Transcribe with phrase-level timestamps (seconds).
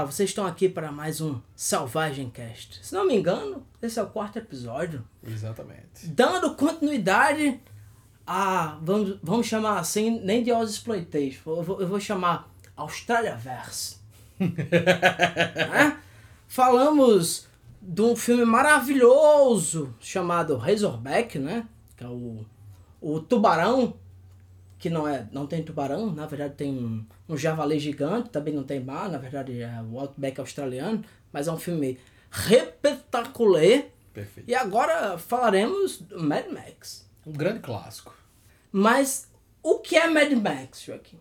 [0.00, 2.84] Austral, vocês estão aqui para mais um Selvagem Cast.
[2.84, 5.04] Se não me engano, esse é o quarto episódio.
[5.26, 6.06] Exatamente.
[6.06, 7.60] Dando continuidade
[8.26, 13.36] a, vamos, vamos chamar assim, nem de Oz Exploitation, eu vou, eu vou chamar Australia
[13.36, 13.96] Verse.
[14.40, 15.96] é?
[16.46, 17.46] Falamos
[17.82, 21.66] de um filme maravilhoso chamado Razorback, né?
[21.96, 22.44] Que é o,
[23.00, 23.94] o tubarão
[24.80, 28.64] que não é não tem tubarão, na verdade tem um, um javali gigante, também não
[28.64, 31.98] tem mar, na verdade é o Outback australiano, mas é um filme
[32.30, 33.88] repetaculé.
[34.12, 34.50] Perfeito.
[34.50, 37.06] E agora falaremos do Mad Max.
[37.26, 38.16] Um grande clássico.
[38.72, 39.28] Mas
[39.62, 41.20] o que é Mad Max, Joaquim?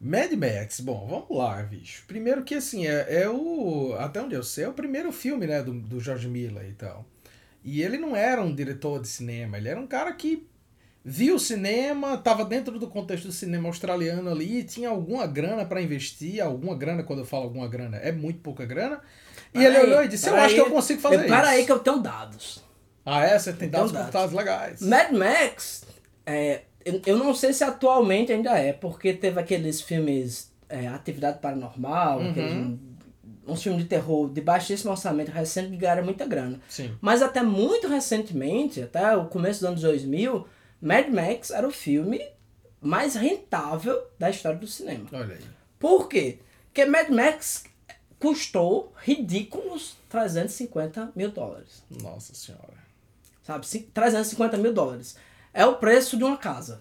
[0.00, 2.04] Mad Max, bom, vamos lá, bicho.
[2.06, 3.94] Primeiro que assim, é, é o.
[3.98, 7.04] Até onde eu sei, é o primeiro filme, né, do, do George Miller e tal.
[7.64, 10.46] E ele não era um diretor de cinema, ele era um cara que
[11.04, 15.80] viu o cinema, estava dentro do contexto do cinema australiano ali, tinha alguma grana para
[15.82, 19.00] investir, alguma grana, quando eu falo alguma grana, é muito pouca grana.
[19.54, 21.16] E Pera ele aí, olhou e disse: Eu pera acho aí, que eu consigo fazer
[21.16, 21.28] isso.
[21.28, 22.62] Para aí que eu tenho dados.
[23.04, 23.38] Ah, é?
[23.38, 23.90] Você tem dados.
[23.92, 24.80] computados legais.
[24.80, 25.84] Mad Max,
[26.24, 31.38] é, eu, eu não sei se atualmente ainda é, porque teve aqueles filmes é, Atividade
[31.40, 32.30] Paranormal, Uhum.
[32.30, 32.78] aqueles,
[33.46, 36.60] uns filmes de terror de baixíssimo orçamento recente que ganharam muita grana.
[36.68, 36.96] Sim.
[37.00, 40.46] Mas até muito recentemente, até o começo dos anos 2000,
[40.82, 42.20] Mad Max era o filme
[42.80, 45.06] mais rentável da história do cinema.
[45.12, 45.40] Olha aí.
[45.78, 46.40] Por quê?
[46.66, 47.64] Porque Mad Max
[48.18, 51.82] custou ridículos 350 mil dólares.
[52.02, 52.82] Nossa senhora.
[53.44, 53.66] Sabe?
[53.66, 55.16] Ci- 350 mil dólares.
[55.54, 56.80] É o preço de uma casa.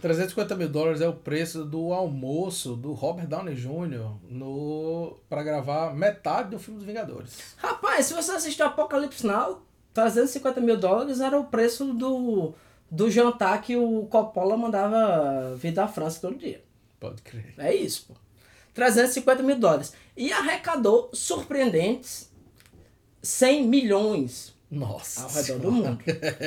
[0.00, 4.10] 350 mil dólares é o preço do almoço do Robert Downey Jr.
[4.28, 7.54] no para gravar metade do filme dos Vingadores.
[7.56, 9.62] Rapaz, se você assistiu Apocalipse Now,
[9.94, 12.52] 350 mil dólares era o preço do,
[12.92, 16.62] do jantar que o Coppola mandava vir da França todo dia.
[17.00, 17.54] Pode crer.
[17.56, 18.14] É isso, pô.
[18.74, 19.94] 350 mil dólares.
[20.14, 22.30] E arrecadou surpreendentes
[23.22, 25.22] 100 milhões Nossa.
[25.22, 25.62] ao redor senhora.
[25.62, 25.98] do mundo.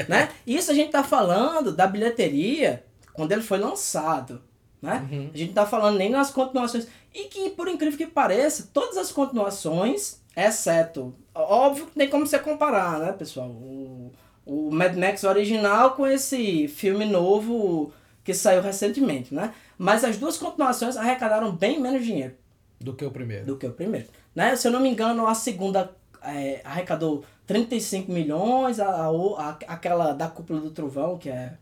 [0.08, 0.30] né?
[0.46, 4.40] Isso a gente tá falando da bilheteria quando ele foi lançado.
[4.80, 5.08] Né?
[5.12, 5.32] Uhum.
[5.34, 6.88] A gente tá falando nem nas continuações.
[7.12, 11.16] E que, por incrível que pareça, todas as continuações, exceto.
[11.34, 13.50] Óbvio que tem como você comparar, né, pessoal?
[13.50, 14.12] O,
[14.46, 17.92] o Mad Max original com esse filme novo
[18.24, 19.54] que saiu recentemente, né?
[19.78, 22.36] Mas as duas continuações arrecadaram bem menos dinheiro
[22.80, 23.46] Do que o primeiro.
[23.46, 24.08] do que o primeiro.
[24.36, 24.56] Né?
[24.56, 25.92] Se eu não me engano, a segunda
[26.24, 31.58] é, arrecadou 35 milhões, a, a, a- aquela da Cúpula do Trovão, que é.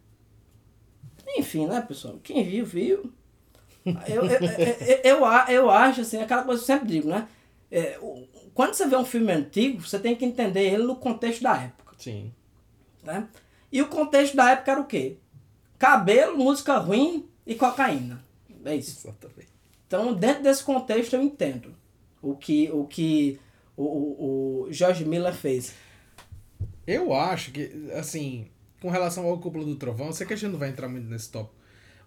[1.37, 2.19] Enfim, né, pessoal?
[2.23, 3.11] Quem viu, viu.
[4.07, 4.39] Eu, eu,
[5.03, 7.27] eu, eu, eu acho, assim, aquela coisa que eu sempre digo, né?
[7.71, 11.41] É, o- quando você vê um filme antigo, você tem que entender ele no contexto
[11.41, 11.93] da época.
[11.97, 12.31] Sim.
[13.03, 13.27] Né?
[13.71, 15.17] E o contexto da época era o quê?
[15.77, 18.23] Cabelo, música ruim e cocaína.
[18.63, 19.07] É isso.
[19.07, 19.49] Exatamente.
[19.87, 21.75] Então, dentro desse contexto, eu entendo
[22.21, 23.39] o que o, que
[23.75, 25.73] o, o, o George Miller fez.
[26.87, 28.47] Eu acho que, assim,
[28.81, 31.07] com relação ao Cúpula do Trovão, eu sei que a gente não vai entrar muito
[31.07, 31.55] nesse tópico,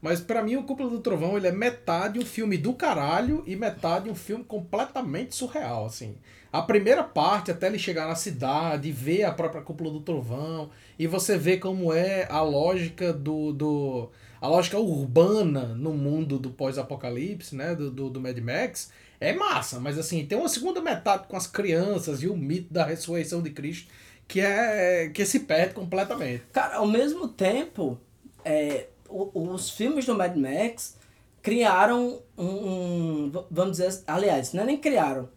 [0.01, 3.57] mas pra mim o Cúpula do Trovão ele é metade um filme do caralho e
[3.57, 6.17] metade um filme completamente surreal, assim.
[6.59, 11.07] A primeira parte, até ele chegar na cidade, ver a própria Cúpula do Trovão, e
[11.07, 13.53] você vê como é a lógica do...
[13.53, 19.33] do a lógica urbana no mundo do pós-apocalipse, né, do, do, do Mad Max, é
[19.33, 23.43] massa, mas assim, tem uma segunda metade com as crianças e o mito da ressurreição
[23.43, 23.91] de Cristo
[24.29, 26.43] que é que se perde completamente.
[26.53, 27.99] Cara, ao mesmo tempo,
[28.45, 30.97] é, os filmes do Mad Max
[31.43, 34.03] criaram um, um- Vamos dizer.
[34.07, 35.29] Aliás, não é nem criaram.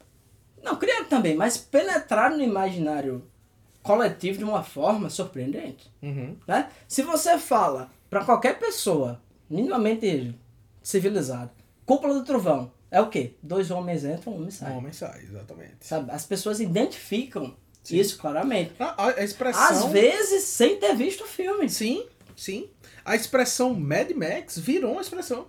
[0.64, 3.24] Não, criaram também, mas penetraram no imaginário
[3.82, 5.92] coletivo de uma forma surpreendente.
[6.02, 6.36] Uhum.
[6.48, 6.70] Né?
[6.88, 10.36] Se você fala para qualquer pessoa minimamente
[10.84, 11.52] civilizada,
[11.86, 13.34] cúpula do trovão, é o quê?
[13.42, 14.72] Dois homens entram, um homem Um sai.
[14.74, 15.76] homem sai, exatamente.
[15.82, 16.12] Sabe?
[16.12, 17.98] As pessoas identificam Sim.
[17.98, 18.74] isso claramente.
[18.80, 19.64] A- a expressão.
[19.64, 21.70] Às vezes sem ter visto o filme.
[21.70, 22.06] Sim,
[22.36, 22.70] sim.
[23.06, 25.48] A expressão Mad Max virou uma expressão.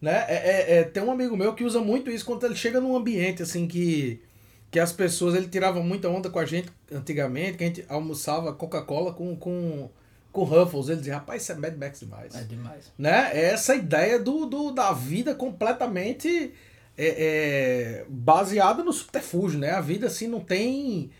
[0.00, 0.24] Né?
[0.28, 2.96] É, é- é- tem um amigo meu que usa muito isso quando ele chega num
[2.96, 4.22] ambiente assim que,
[4.70, 5.34] que as pessoas.
[5.34, 9.90] Ele tirava muita onda com a gente antigamente, que a gente almoçava Coca-Cola com, com,
[10.32, 10.88] com Ruffles.
[10.88, 12.34] Ele dizia, rapaz, isso é Mad Max demais.
[12.34, 12.92] É demais.
[12.96, 13.30] né?
[13.32, 16.54] É essa ideia do, do, da vida completamente
[16.96, 19.70] é, é, baseada no subterfúgio, né?
[19.70, 21.10] A vida assim não tem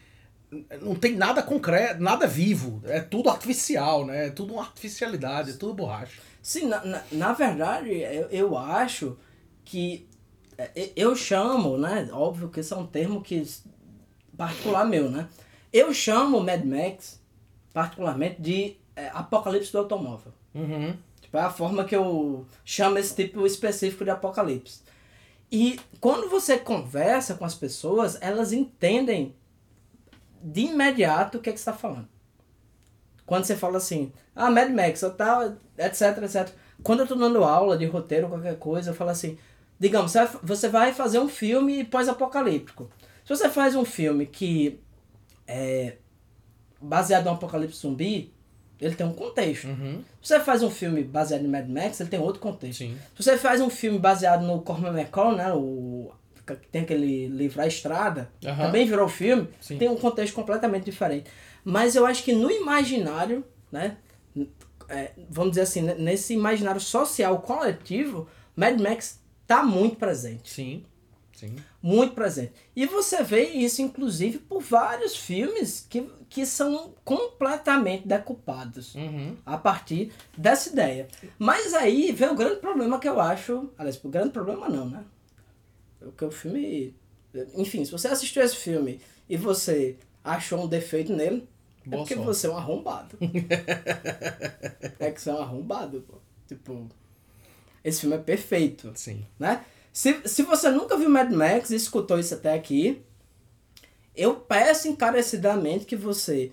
[0.83, 4.27] não tem nada concreto, nada vivo, é tudo artificial, né?
[4.27, 6.21] É tudo uma artificialidade, é tudo borracha.
[6.43, 9.17] Sim, na, na, na verdade, eu, eu acho
[9.65, 10.09] que
[10.97, 12.09] eu chamo, né?
[12.13, 13.47] Óbvio que esse é um termo que
[14.37, 15.29] particular meu, né?
[15.73, 17.21] Eu chamo Mad Max,
[17.73, 20.33] particularmente, de é, apocalipse do automóvel.
[20.55, 20.97] Uhum.
[21.21, 24.81] Tipo, é a forma que eu chamo esse tipo específico de apocalipse.
[25.51, 29.35] E quando você conversa com as pessoas, elas entendem
[30.43, 32.09] de imediato o que, é que você está falando.
[33.27, 36.49] Quando você fala assim, ah, Mad Max, ou tal, etc, etc.
[36.83, 39.39] Quando eu tô dando aula de roteiro, qualquer coisa, eu falo assim,
[39.81, 40.13] digamos,
[40.43, 42.91] você vai fazer um filme pós-apocalíptico.
[43.25, 44.79] Se você faz um filme que
[45.49, 45.95] é
[46.81, 48.33] baseado no apocalipse zumbi,
[48.79, 49.69] ele tem um contexto.
[49.69, 50.03] Uhum.
[50.23, 52.79] Se você faz um filme baseado em Mad Max, ele tem outro contexto.
[52.79, 52.97] Sim.
[53.17, 56.13] Se você faz um filme baseado no Cormac McCall, né, o
[56.73, 58.67] tem aquele livro A Estrada, Aham.
[58.67, 59.79] também virou filme, Sim.
[59.79, 61.31] tem um contexto completamente diferente.
[61.65, 63.97] Mas eu acho que no imaginário, né,
[64.89, 69.20] é, vamos dizer assim, nesse imaginário social coletivo, Mad Max
[69.51, 70.49] tá muito presente.
[70.49, 70.85] Sim.
[71.33, 71.57] Sim.
[71.83, 72.53] Muito presente.
[72.77, 79.37] E você vê isso, inclusive, por vários filmes que, que são completamente decupados Uhum.
[79.45, 81.09] a partir dessa ideia.
[81.37, 83.71] Mas aí vem o grande problema que eu acho.
[83.77, 85.03] Aliás, o grande problema não, né?
[85.99, 86.95] Porque o filme.
[87.57, 91.49] Enfim, se você assistiu esse filme e você achou um defeito nele,
[91.87, 92.27] é Boa porque sorte.
[92.27, 93.17] você é um arrombado.
[95.01, 96.19] é que você é um arrombado, pô.
[96.47, 96.87] Tipo.
[97.83, 99.27] Esse filme é perfeito Sim.
[99.39, 99.65] né?
[99.93, 103.03] Se, se você nunca viu Mad Max e escutou isso até aqui,
[104.15, 106.53] eu peço encarecidamente que você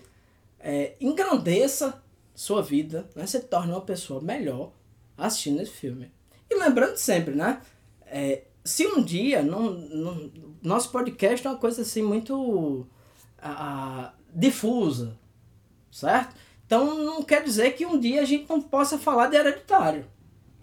[0.58, 2.02] é, engrandeça
[2.34, 3.26] sua vida, né?
[3.26, 4.72] Você torne uma pessoa melhor
[5.16, 6.10] assistindo esse filme.
[6.50, 7.60] E lembrando sempre, né?
[8.06, 10.30] É, se um dia, não, não,
[10.62, 12.86] nosso podcast é uma coisa assim muito
[13.40, 15.16] ah, difusa,
[15.90, 16.34] certo?
[16.66, 20.04] Então não quer dizer que um dia a gente não possa falar de hereditário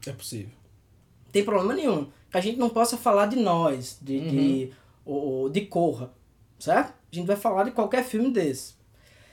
[0.07, 0.52] É possível.
[1.31, 2.07] tem problema nenhum.
[2.30, 4.74] Que a gente não possa falar de nós, de, de,
[5.06, 6.12] ou, de Corra,
[6.60, 6.94] certo?
[7.12, 8.74] A gente vai falar de qualquer filme desse.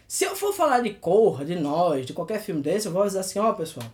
[0.07, 3.21] Se eu for falar de Corra, de nós, de qualquer filme desse, eu vou dizer
[3.21, 3.91] assim, ó pessoal,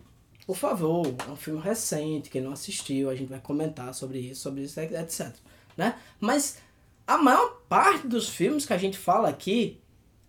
[0.47, 4.41] por favor, é um filme recente, quem não assistiu, a gente vai comentar sobre isso,
[4.41, 5.35] sobre isso, etc.
[5.77, 5.95] Né?
[6.19, 6.59] Mas
[7.07, 9.81] a maior parte dos filmes que a gente fala aqui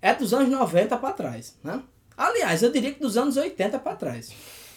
[0.02, 1.82] é dos anos 90 para trás, né?
[2.16, 4.34] Aliás, eu diria que dos anos 80 para trás.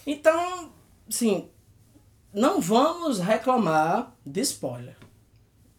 [0.06, 0.72] Então,
[1.08, 1.48] assim,
[2.32, 4.96] não vamos reclamar de spoiler.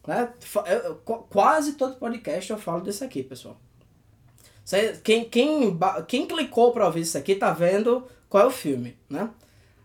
[0.06, 0.32] Né?
[0.54, 3.56] Eu- eu- qu- quase todo podcast eu falo disso aqui, pessoal.
[4.64, 5.78] Cê- quem, quem,
[6.08, 9.28] quem clicou para ouvir isso aqui tá vendo qual é o filme, né?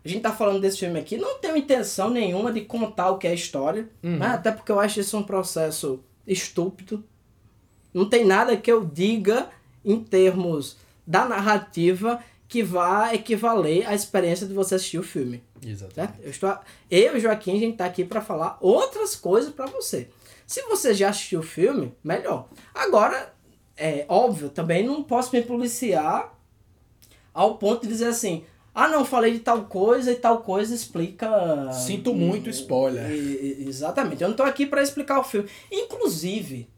[0.02, 3.26] A gente tá falando desse filme aqui, não tenho intenção nenhuma de contar o que
[3.26, 4.26] é a história, né?
[4.28, 7.04] até porque eu acho isso um processo estúpido.
[7.92, 9.48] Não tem nada que eu diga
[9.84, 15.40] em termos da narrativa que vá equivaler à experiência de você assistir o filme.
[15.64, 15.94] Exato.
[15.94, 16.20] Certo?
[16.20, 16.58] Eu, estou,
[16.90, 20.08] eu e o Joaquim, a gente tá aqui para falar outras coisas para você.
[20.48, 22.48] Se você já assistiu o filme, melhor.
[22.74, 23.32] Agora,
[23.76, 26.36] é óbvio, também não posso me policiar
[27.32, 28.44] ao ponto de dizer assim:
[28.74, 31.72] ah, não, falei de tal coisa e tal coisa explica.
[31.72, 33.08] Sinto muito spoiler.
[33.12, 34.24] Exatamente.
[34.24, 35.48] Eu não tô aqui para explicar o filme.
[35.70, 36.68] Inclusive,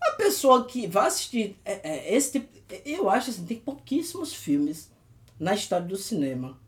[0.00, 2.56] a pessoa que vai assistir é, é, esse tipo.
[2.86, 4.96] Eu acho assim, tem pouquíssimos filmes
[5.38, 6.58] na história do cinema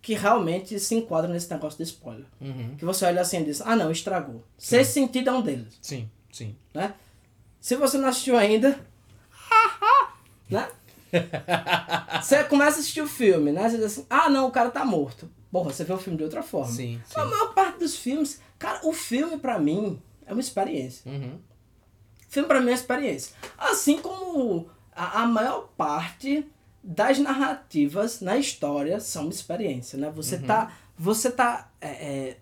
[0.00, 2.26] que realmente se enquadram nesse negócio de spoiler.
[2.40, 2.76] Uhum.
[2.76, 4.44] Que você olha assim e diz, ah não, estragou.
[4.56, 6.54] Sexto sentido é um deles, Sim, sim.
[6.72, 6.94] né?
[7.60, 8.78] Se você não assistiu ainda,
[10.48, 10.68] né?
[12.22, 13.68] Você começa a assistir o filme, né?
[13.68, 15.28] Você diz assim, ah não, o cara tá morto.
[15.50, 16.70] Porra, você vê o filme de outra forma.
[16.70, 17.20] Sim, sim.
[17.20, 21.10] A maior parte dos filmes, cara, o filme pra mim é uma experiência.
[21.10, 21.38] Uhum.
[22.28, 23.34] Filme pra mim é uma experiência.
[23.56, 26.46] Assim como a, a maior parte
[26.88, 30.10] das narrativas na história são uma experiência, né?
[30.14, 32.36] Você tá, você tá é, é,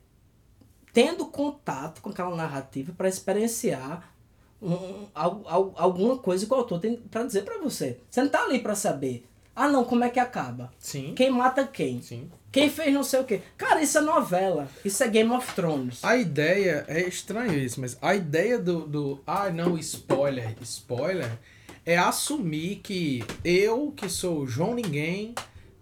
[0.92, 4.12] tendo contato com aquela narrativa para experienciar
[4.60, 7.98] um, al- al- alguma coisa que o autor tem pra dizer pra você.
[8.10, 10.70] Você não tá ali pra saber, ah não, como é que acaba?
[10.78, 11.14] Sim.
[11.16, 12.02] Quem mata quem?
[12.02, 12.30] Sim.
[12.52, 13.40] Quem fez não sei o quê.
[13.56, 14.68] Cara, isso é novela.
[14.84, 16.04] Isso é Game of Thrones.
[16.04, 21.36] A ideia, é estranho isso, mas a ideia do, do ah não, spoiler, spoiler,
[21.86, 25.34] é assumir que eu, que sou João Ninguém,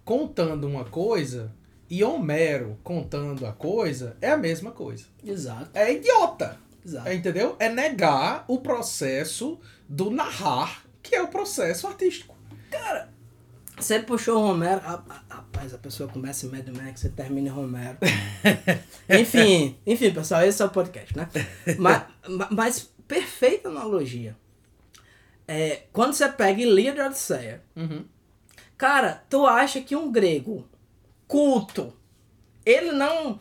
[0.05, 1.51] contando uma coisa,
[1.89, 5.05] e Homero contando a coisa, é a mesma coisa.
[5.23, 6.57] Exato, É idiota.
[6.85, 7.11] exato.
[7.11, 7.55] Entendeu?
[7.59, 12.33] É negar o processo do narrar, que é o processo artístico.
[13.77, 14.79] Você puxou o Romero.
[14.81, 17.97] ra- ra- Rapaz, a pessoa começa em Mad Max e termina em Romero.
[19.09, 21.27] enfim, enfim, pessoal, esse é o podcast, né?
[21.79, 24.35] Mas, ma- mas perfeita analogia.
[25.47, 28.05] É, quando você pega Ilíada e Odisseia, Uhum.
[28.77, 30.67] cara, tu acha que um grego
[31.27, 31.93] culto,
[32.65, 33.39] ele não,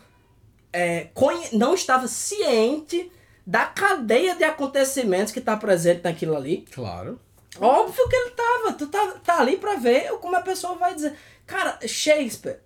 [0.72, 1.08] é,
[1.52, 3.10] não estava ciente
[3.46, 6.66] da cadeia de acontecimentos que está presente naquilo ali?
[6.72, 7.20] Claro.
[7.60, 8.72] Óbvio que ele tava.
[8.72, 11.14] Tu tá, tá ali pra ver como a pessoa vai dizer.
[11.46, 12.60] Cara, Shakespeare.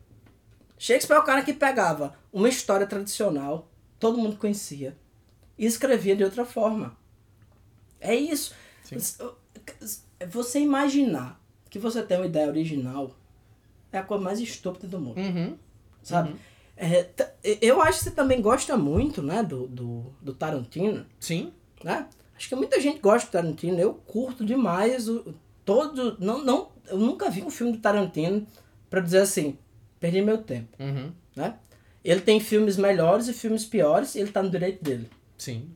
[0.78, 4.96] Shakespeare é o cara que pegava uma história tradicional, todo mundo conhecia,
[5.58, 6.96] e escrevia de outra forma.
[7.98, 8.54] É isso.
[8.86, 8.96] Sim.
[10.30, 13.14] Você imaginar que você tem uma ideia original
[13.92, 15.56] é a coisa mais estúpida do mundo, Uhum.
[16.02, 16.34] sabe?
[16.76, 21.52] É, t- eu acho que você também gosta muito, né, do, do, do Tarantino, Sim.
[21.82, 22.06] né?
[22.36, 26.98] Acho que muita gente gosta do Tarantino, eu curto demais o todo, não, não, eu
[26.98, 28.46] nunca vi um filme do Tarantino
[28.90, 29.56] pra dizer assim,
[29.98, 31.12] perdi meu tempo, Uhum.
[31.34, 31.56] né?
[32.04, 35.70] Ele tem filmes melhores e filmes piores, e ele tá no direito dele, Sim.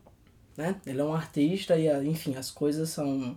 [0.57, 0.80] Né?
[0.87, 3.37] Ele é um artista e, ah, enfim, as coisas são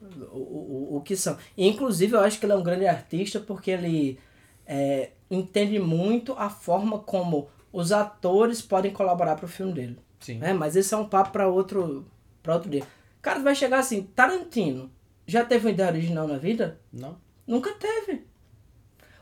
[0.00, 1.36] o, o, o que são.
[1.56, 4.18] E, inclusive, eu acho que ele é um grande artista porque ele
[4.66, 9.98] é, entende muito a forma como os atores podem colaborar pro filme dele.
[10.20, 10.38] Sim.
[10.38, 10.52] né?
[10.52, 12.06] Mas esse é um papo para outro,
[12.42, 12.84] pra outro dia.
[13.20, 14.90] Cara, vai chegar assim, Tarantino
[15.26, 16.80] já teve uma ideia original na vida?
[16.92, 17.16] Não?
[17.46, 18.26] Nunca teve.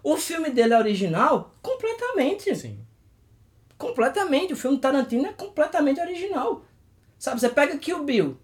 [0.03, 1.55] O filme dele é original?
[1.63, 2.55] Completamente.
[2.57, 2.81] Sim.
[3.77, 4.53] Completamente.
[4.53, 6.65] O filme Tarantino é completamente original.
[7.21, 8.37] Sabe, você pega Kill Bill.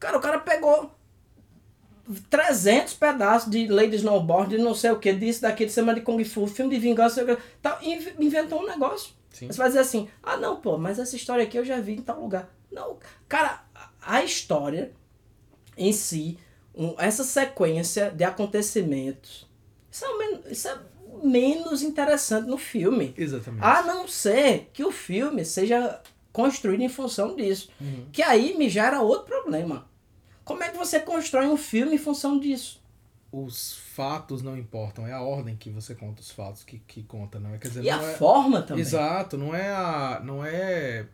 [0.00, 0.90] Cara, o cara pegou
[2.30, 6.22] 300 pedaços de Lady Snowboard, de não sei o que, disso, daquele, semana de Kung
[6.24, 9.12] Fu, filme de vingança, não sei o que, tal, e inv- inventou um negócio.
[9.30, 9.46] Sim.
[9.46, 12.02] Você vai dizer assim, ah não, pô, mas essa história aqui eu já vi em
[12.02, 12.48] tal lugar.
[12.70, 12.96] Não,
[13.28, 13.62] cara,
[14.02, 14.92] a- história
[15.76, 16.38] em si,
[16.74, 19.46] um- essa sequência de acontecimentos,
[19.90, 20.78] isso é, men- isso é
[21.22, 23.14] menos interessante no filme.
[23.16, 23.62] Exatamente.
[23.64, 26.00] A não ser que o filme seja
[26.32, 27.70] construído em função disso.
[27.80, 28.06] Uhum.
[28.12, 29.86] Que aí me gera outro problema.
[30.44, 32.82] Como é que você constrói um filme em função disso?
[33.30, 37.38] Os fatos não importam, é a ordem que você conta os fatos que, que conta,
[37.38, 37.58] não é?
[37.58, 38.14] Quer dizer, E a é...
[38.14, 38.82] forma também.
[38.82, 40.20] Exato, não é a.
[40.22, 41.06] não é.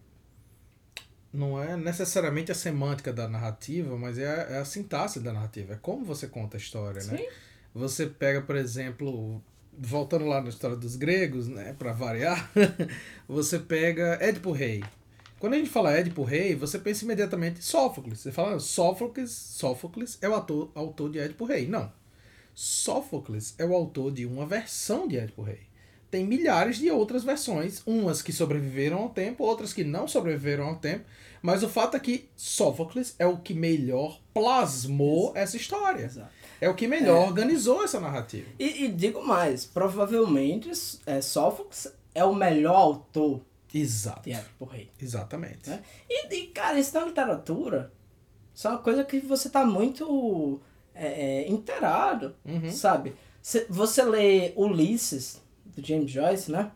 [1.31, 5.75] Não é necessariamente a semântica da narrativa, mas é a, é a sintaxe da narrativa.
[5.75, 7.19] É como você conta a história, né?
[7.19, 7.27] Sim.
[7.75, 9.41] Você pega, por exemplo,
[9.79, 12.51] voltando lá na história dos gregos, né, para variar,
[13.29, 14.83] você pega Édipo Rei.
[15.39, 18.19] Quando a gente fala Édipo Rei, você pensa imediatamente em Sófocles.
[18.19, 21.67] Você fala, Sófocles, Sófocles é o autor, autor de Édipo Rei.
[21.69, 21.93] Não.
[22.55, 25.61] Sófocles é o autor de uma versão de Édipo Rei.
[26.11, 30.77] Tem milhares de outras versões, umas que sobreviveram ao tempo, outras que não sobreviveram ao
[30.77, 31.05] tempo,
[31.41, 36.07] mas o fato é que Sófocles é o que melhor plasmou essa história.
[36.07, 36.31] Exato.
[36.61, 38.49] É o que melhor organizou essa narrativa.
[38.59, 40.73] E, e digo mais, provavelmente
[41.07, 43.43] é, Sófocles é o melhor autor
[43.75, 44.23] Exato.
[44.23, 44.91] de Édipo Rei.
[45.01, 45.69] Exatamente.
[45.71, 45.83] né?
[46.09, 47.93] E, e, cara, isso na literatura,
[48.55, 50.61] isso é uma coisa que você tá muito
[50.95, 51.07] é,
[51.45, 52.71] é, inteirado, Uhum.
[52.71, 53.15] sabe?
[53.43, 55.41] Cê- você lê Ulisses,
[55.77, 56.71] do James Joyce, né?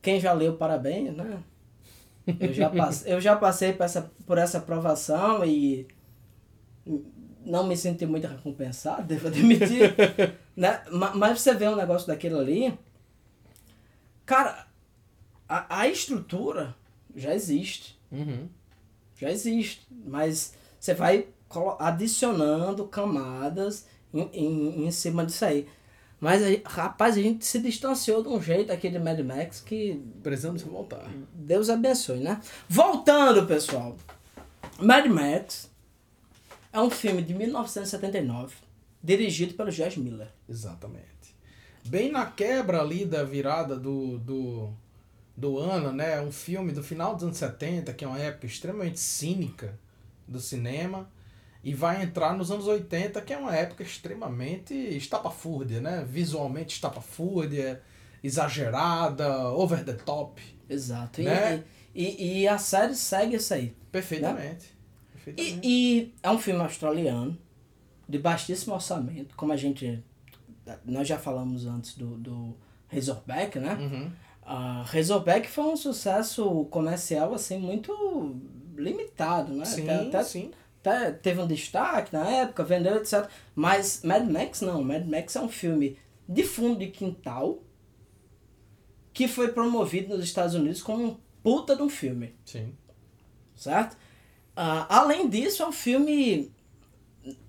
[0.00, 1.42] Quem já leu, parabéns, né?
[2.40, 5.86] Eu já, passe, eu já passei por essa, por essa aprovação e
[7.44, 9.94] não me senti muito recompensado, devo admitir.
[10.56, 10.82] né?
[10.90, 12.78] Ma- Mas você vê um negócio daquele ali,
[14.24, 14.66] cara,
[15.48, 16.74] a, a estrutura
[17.14, 17.98] já existe.
[18.10, 18.48] Uhum.
[19.16, 19.86] Já existe.
[19.90, 21.28] Mas você vai
[21.78, 25.68] adicionando camadas em, em, em cima disso aí.
[26.20, 30.02] Mas, aí, rapaz, a gente se distanciou de um jeito aqui de Mad Max que
[30.22, 31.06] Precisamos voltar.
[31.34, 32.40] Deus abençoe, né?
[32.68, 33.96] Voltando, pessoal.
[34.80, 35.70] Mad Max
[36.72, 38.54] é um filme de 1979,
[39.02, 40.28] dirigido pelo George Miller.
[40.48, 41.04] Exatamente.
[41.86, 44.72] Bem na quebra ali da virada do, do,
[45.36, 46.20] do ano, né?
[46.20, 49.78] Um filme do final dos anos 70, que é uma época extremamente cínica
[50.26, 51.08] do cinema.
[51.62, 56.04] E vai entrar nos anos 80, que é uma época extremamente estapafúrdia, né?
[56.06, 57.80] Visualmente estapafúrdia,
[58.22, 60.42] exagerada, over the top.
[60.68, 61.20] Exato.
[61.20, 61.64] E, Né?
[61.94, 63.74] e, e a série segue isso aí.
[63.90, 64.74] Perfeitamente.
[65.12, 65.66] Perfeitamente.
[65.66, 67.38] E, e é um filme australiano,
[68.06, 70.02] de baixíssimo orçamento, como a gente.
[70.84, 72.56] Nós já falamos antes do, do
[72.88, 73.74] Razorback, né?
[73.74, 74.12] Uhum.
[74.44, 78.36] A Razorback foi um sucesso comercial assim muito
[78.76, 79.64] limitado, né?
[79.64, 80.50] Sim, até, até, sim.
[80.80, 83.28] até teve um destaque na época, vendeu, etc.
[83.54, 84.82] Mas Mad Max não.
[84.82, 85.98] Mad Max é um filme
[86.28, 87.62] de fundo de quintal
[89.12, 92.74] que foi promovido nos Estados Unidos como um puta de um filme Sim.
[93.54, 93.96] certo?
[94.56, 96.52] Ah, além disso, é um filme.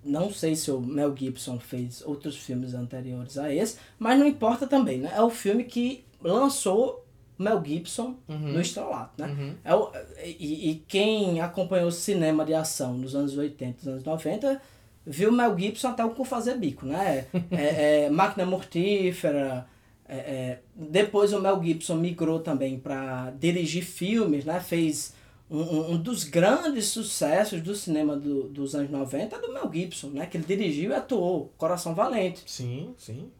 [0.02, 4.66] Não sei se o Mel Gibson fez outros filmes anteriores a esse, mas não importa
[4.66, 5.12] também, né?
[5.14, 7.04] É o filme que lançou
[7.38, 8.38] Mel Gibson Uhum.
[8.52, 9.28] no estrelato, né?
[9.28, 9.54] Uhum.
[9.64, 9.90] É o,
[10.24, 14.60] e, e quem acompanhou o cinema de ação nos anos 80 e anos 90
[15.06, 17.26] viu Mel Gibson até o com fazer bico, né?
[17.50, 19.66] É, é, Máquina Mortífera.
[20.08, 24.58] é, é, depois o Mel Gibson migrou também para dirigir filmes, né?
[24.60, 25.14] Fez
[25.48, 29.70] um, um, um dos grandes sucessos do cinema do, dos anos 90 é do Mel
[29.72, 30.26] Gibson, né?
[30.26, 32.42] Que ele dirigiu e atuou, Coração Valente.
[32.46, 33.30] Sim, sim.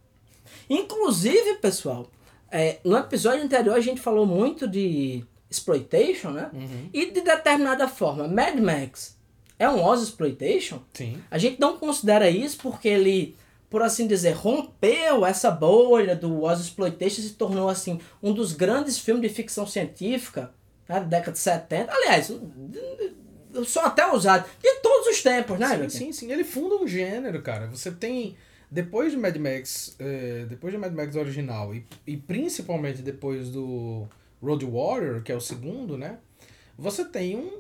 [0.71, 2.07] Inclusive, pessoal,
[2.51, 6.51] é, no episódio anterior a gente falou muito de exploitation, né?
[6.93, 9.17] E de determinada forma, Mad Max
[9.59, 10.81] é um Oz exploitation.
[10.93, 11.23] Sim.
[11.31, 13.37] A gente não considera isso porque ele,
[13.71, 18.53] por assim dizer, rompeu essa bolha do Oz exploitation e se tornou assim um dos
[18.53, 20.53] grandes filmes de ficção científica
[20.89, 21.93] né, da década de 70.
[21.93, 22.31] Aliás,
[23.65, 25.77] sou até ousado de todos os tempos, né?
[25.77, 26.33] Sim, sim, sim.
[26.33, 27.67] Ele funda um gênero, cara.
[27.69, 28.37] Você tem.
[28.71, 29.97] Depois de Mad Max.
[29.99, 34.09] eh, depois de Mad Max original e, e principalmente depois do
[34.43, 36.19] Road Warrior, que é o segundo, né?
[36.79, 37.51] Você tem um,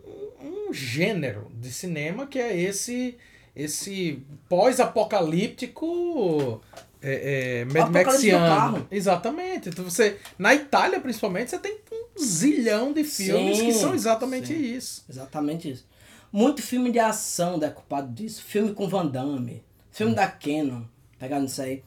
[0.41, 3.17] um, gênero de cinema que é esse.
[3.55, 6.61] Esse pós-apocalíptico.
[7.01, 8.87] É, é, Mad Maxiano.
[8.91, 9.71] Exatamente.
[9.71, 10.19] Então você.
[10.39, 14.77] Na Itália, principalmente, você tem um zilhão de filmes que Sim, são exatamente sim.
[14.77, 15.07] isso.
[15.09, 15.87] Exatamente isso.
[16.31, 18.43] Muito filme de ação decupado disso.
[18.43, 19.65] Filme com Van Damme.
[19.91, 20.83] Filme da Canon.
[21.19, 21.83] Pegando isso aí.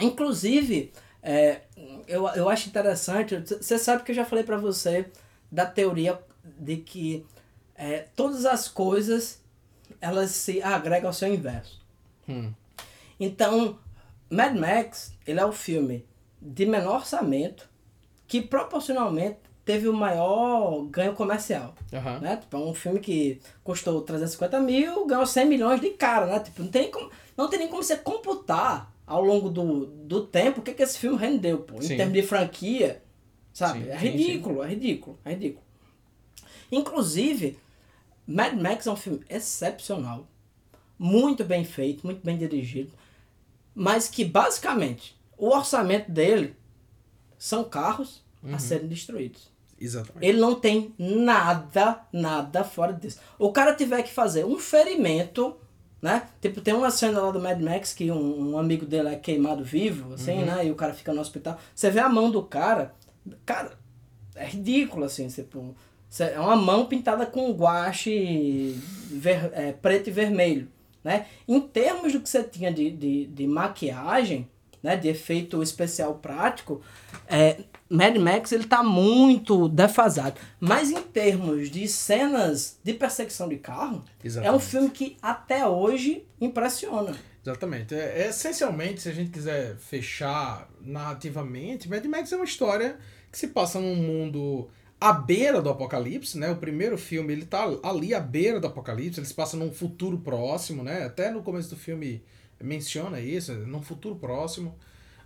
[0.00, 0.92] Inclusive,
[1.22, 1.62] é,
[2.06, 3.36] eu, eu acho interessante.
[3.36, 5.06] Você sabe que eu já falei pra você
[5.50, 7.24] da teoria de que
[7.74, 9.42] é, todas as coisas
[10.00, 11.84] elas se agregam ao seu inverso.
[12.28, 12.52] Hum.
[13.18, 13.78] Então,
[14.28, 16.04] Mad Max, ele é o filme
[16.40, 17.68] de menor orçamento
[18.26, 21.74] que proporcionalmente teve o maior ganho comercial.
[21.92, 22.20] Aham.
[22.20, 22.36] Né?
[22.36, 26.40] Tipo, é um filme que custou 350 mil, ganhou 100 milhões de cara, né?
[26.40, 30.60] Tipo, não tem como, não tem nem como você computar ao longo do, do tempo
[30.60, 31.76] o que, que esse filme rendeu, pô.
[31.76, 31.96] Em Sim.
[31.96, 33.02] termos de franquia,
[33.52, 33.84] sabe?
[33.84, 35.64] Sim, é sim, ridículo, é ridículo, é ridículo.
[36.70, 37.58] Inclusive,
[38.26, 40.26] Mad Max é um filme excepcional,
[40.98, 42.92] muito bem feito, muito bem dirigido,
[43.74, 46.56] mas que basicamente o orçamento dele
[47.38, 49.50] são carros a serem destruídos.
[49.78, 50.26] Exatamente.
[50.26, 53.20] Ele não tem nada, nada fora disso.
[53.38, 55.56] O cara tiver que fazer um ferimento,
[56.00, 56.22] né?
[56.40, 59.64] Tipo, tem uma cena lá do Mad Max que um, um amigo dele é queimado
[59.64, 60.66] vivo, assim, né?
[60.66, 61.58] E o cara fica no hospital.
[61.74, 62.94] Você vê a mão do cara,
[63.44, 63.72] cara,
[64.34, 65.74] é ridículo, assim, tipo,
[66.20, 68.78] é uma mão pintada com guache
[69.10, 70.68] ver- é, preto e vermelho,
[71.02, 71.26] né?
[71.48, 74.48] Em termos do que você tinha de, de, de maquiagem,
[74.82, 76.80] né, de efeito especial prático,
[77.26, 77.56] é,
[77.88, 80.40] Mad Max ele tá muito defasado.
[80.58, 84.64] Mas em termos de cenas de perseguição de carro, é um Exatamente.
[84.64, 87.16] filme que até hoje impressiona.
[87.44, 87.94] Exatamente.
[87.94, 92.98] É, é, essencialmente, se a gente quiser fechar narrativamente, Mad Max é uma história
[93.30, 94.68] que se passa num mundo
[95.00, 96.50] à beira do apocalipse, né?
[96.50, 100.18] O primeiro filme, ele tá ali à beira do apocalipse, ele se passa num futuro
[100.18, 101.04] próximo, né?
[101.04, 102.22] Até no começo do filme
[102.60, 104.74] menciona isso, num futuro próximo.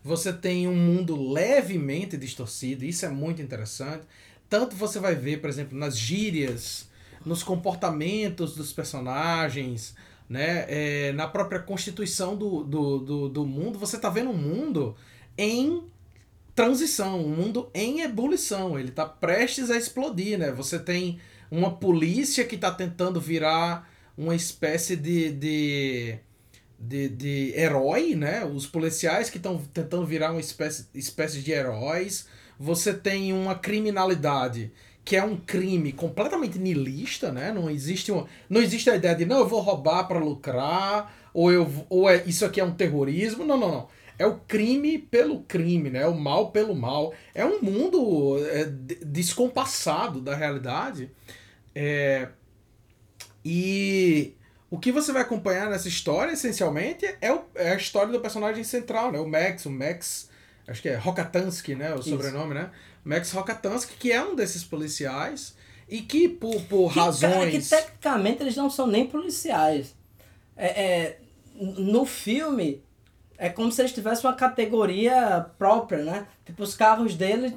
[0.03, 4.05] Você tem um mundo levemente distorcido, isso é muito interessante.
[4.49, 6.89] Tanto você vai ver, por exemplo, nas gírias,
[7.25, 9.95] nos comportamentos dos personagens,
[10.29, 10.65] né?
[10.69, 14.97] É, na própria constituição do, do, do, do mundo, você tá vendo um mundo
[15.37, 15.83] em
[16.55, 18.79] transição, um mundo em ebulição.
[18.79, 20.51] Ele tá prestes a explodir, né?
[20.53, 26.19] Você tem uma polícia que tá tentando virar uma espécie de, de,
[26.81, 28.45] de, de herói, né?
[28.45, 32.27] Os policiais que estão tentando virar uma espécie, espécie de heróis.
[32.59, 34.73] Você tem uma criminalidade
[35.05, 37.53] que é um crime completamente nihilista, né?
[37.53, 41.51] Não existe, uma, não existe a ideia de não, eu vou roubar para lucrar, ou,
[41.53, 43.45] eu, ou é, isso aqui é um terrorismo.
[43.45, 43.89] Não, não, não.
[44.19, 46.07] É o crime pelo crime, né?
[46.07, 47.15] O mal pelo mal.
[47.35, 51.11] É um mundo é, de- descompassado da realidade.
[51.75, 52.29] É,
[53.45, 54.35] e
[54.71, 58.63] o que você vai acompanhar nessa história, essencialmente, é, o- é a história do personagem
[58.65, 59.19] central, né?
[59.19, 60.29] O Max, o Max,
[60.69, 61.93] acho que é Rokatansky, né?
[61.95, 62.11] O Isso.
[62.11, 62.71] sobrenome, né?
[63.05, 65.55] Max Rokatansky, que é um desses policiais
[65.89, 67.69] e que por, por Que, cara, razões...
[67.69, 69.95] que tecnicamente eles não são nem policiais.
[70.57, 71.19] É, é,
[71.57, 72.83] no filme,
[73.39, 76.27] é como se eles tivessem uma categoria própria, né?
[76.45, 77.53] Tipo, os carros deles.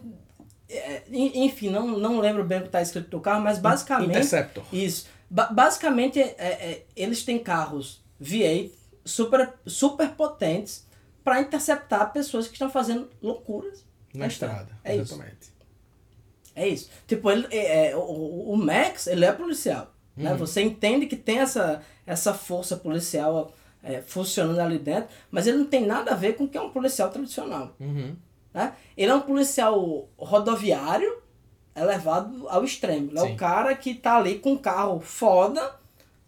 [0.70, 4.10] é, en- enfim, não, não lembro bem o que está escrito no carro, mas basicamente.
[4.10, 4.64] Interceptor.
[4.72, 5.08] Isso.
[5.34, 8.70] Ba- basicamente, é, é, eles têm carros V8
[9.04, 10.86] super, super potentes
[11.24, 15.16] para interceptar pessoas que estão fazendo loucuras Na estrada, É isso.
[15.16, 15.52] exatamente.
[16.56, 16.88] É isso.
[17.08, 19.92] Tipo, ele, é, é, o, o Max, ele é policial.
[20.16, 20.24] Uhum.
[20.26, 20.36] Né?
[20.36, 25.66] Você entende que tem essa, essa força policial é, funcionando ali dentro, mas ele não
[25.66, 27.76] tem nada a ver com o que é um policial tradicional.
[27.80, 28.16] Uhum.
[28.54, 28.76] Né?
[28.96, 31.23] Ele é um policial rodoviário
[31.76, 33.10] elevado ao extremo.
[33.12, 33.34] Ele é Sim.
[33.34, 35.76] o cara que tá ali com um carro foda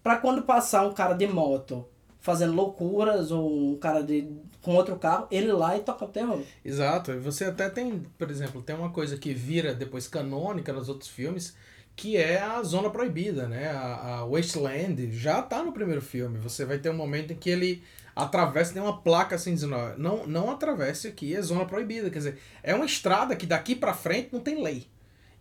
[0.03, 1.85] pra quando passar um cara de moto
[2.25, 4.27] fazendo loucuras ou um cara de,
[4.59, 6.41] com outro carro, ele lá e toca o terror.
[6.63, 7.11] Exato.
[7.11, 11.07] E você até tem, por exemplo, tem uma coisa que vira depois canônica nos outros
[11.07, 11.55] filmes,
[11.95, 13.69] que é a Zona Proibida, né?
[13.69, 16.39] A, a Wasteland já tá no primeiro filme.
[16.39, 17.83] Você vai ter um momento em que ele
[18.15, 22.09] atravessa, tem uma placa assim dizendo, não, não atravesse aqui, é Zona Proibida.
[22.09, 24.87] Quer dizer, é uma estrada que daqui pra frente não tem lei.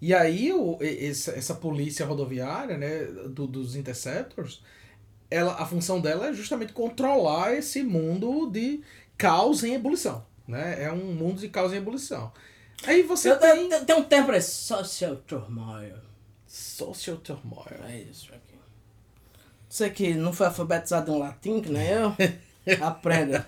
[0.06, 4.62] E aí o, essa, polícia rodoviária, né, do- dos interceptors,
[5.30, 8.82] ela, a função dela é justamente controlar esse mundo de
[9.16, 10.26] caos em ebulição.
[10.46, 10.82] Né?
[10.84, 12.30] É um mundo de caos em ebulição.
[12.86, 14.50] Aí você Eu, tem eu- tem um tempo pra isso.
[14.64, 15.96] Social turmoil.
[16.46, 17.82] social turmoil.
[17.88, 18.58] É isso aqui.
[19.66, 22.14] Você que não foi alfabetizado em latim, que nem eu,
[22.84, 23.46] aprenda.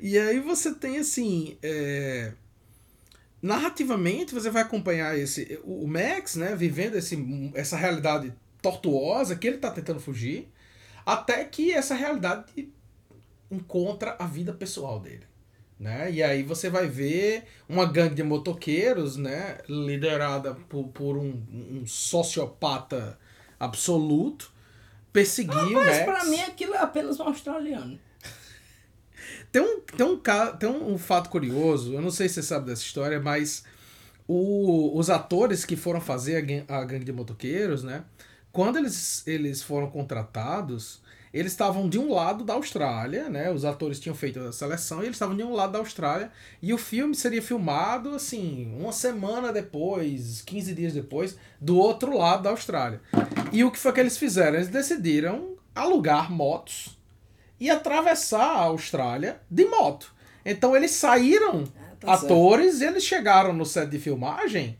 [0.00, 1.56] E aí você tem assim.
[1.62, 2.32] é,
[3.42, 5.60] Narrativamente você vai acompanhar esse.
[5.64, 10.48] O o Max, né, vivendo esse, essa realidade tortuosa que ele tá tentando fugir,
[11.04, 12.72] até que essa realidade
[13.50, 15.26] encontra a vida pessoal dele.
[15.78, 16.12] Né?
[16.12, 21.84] E aí você vai ver uma gangue de motoqueiros, né, liderada por, por um, um
[21.84, 23.18] sociopata
[23.58, 24.52] absoluto,
[25.12, 26.04] perseguir o Mas Max.
[26.04, 27.98] pra mim aquilo é apenas um australiano.
[29.52, 30.18] Tem um, tem, um,
[30.58, 33.62] tem um, fato curioso, eu não sei se você sabe dessa história, mas
[34.26, 38.04] o- os atores que foram fazer a, a gangue de motoqueiros, né?
[38.50, 43.50] Quando eles, eles foram contratados, eles estavam de um lado da Austrália, né?
[43.50, 46.30] Os atores tinham feito a seleção e eles estavam de um lado da Austrália.
[46.60, 52.42] E o filme seria filmado, assim, uma semana depois, 15 dias depois, do outro lado
[52.42, 53.00] da Austrália.
[53.50, 54.56] E o que foi que eles fizeram?
[54.56, 56.98] Eles decidiram alugar motos
[57.64, 60.12] e atravessar a Austrália de moto.
[60.44, 61.64] Então eles saíram
[62.00, 64.76] tá atores e eles chegaram no set de filmagem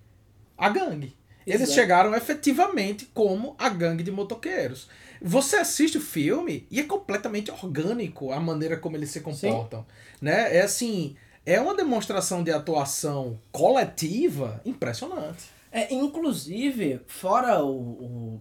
[0.59, 1.15] a gangue.
[1.47, 1.75] Eles Exato.
[1.75, 4.89] chegaram efetivamente como a gangue de motoqueiros.
[5.21, 9.87] Você assiste o filme e é completamente orgânico a maneira como eles se comportam,
[10.21, 10.57] né?
[10.57, 11.15] É assim,
[11.47, 15.45] é uma demonstração de atuação coletiva impressionante.
[15.71, 18.41] É, inclusive, fora o, o-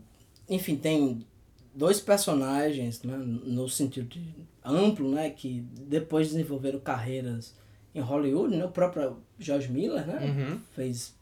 [0.50, 1.26] Enfim, tem
[1.74, 7.56] dois personagens, né, no sentido de- amplo, né, que depois desenvolveram carreiras
[7.96, 10.60] em Hollywood, né, o próprio George Miller, né, Uhum.
[10.76, 11.14] fez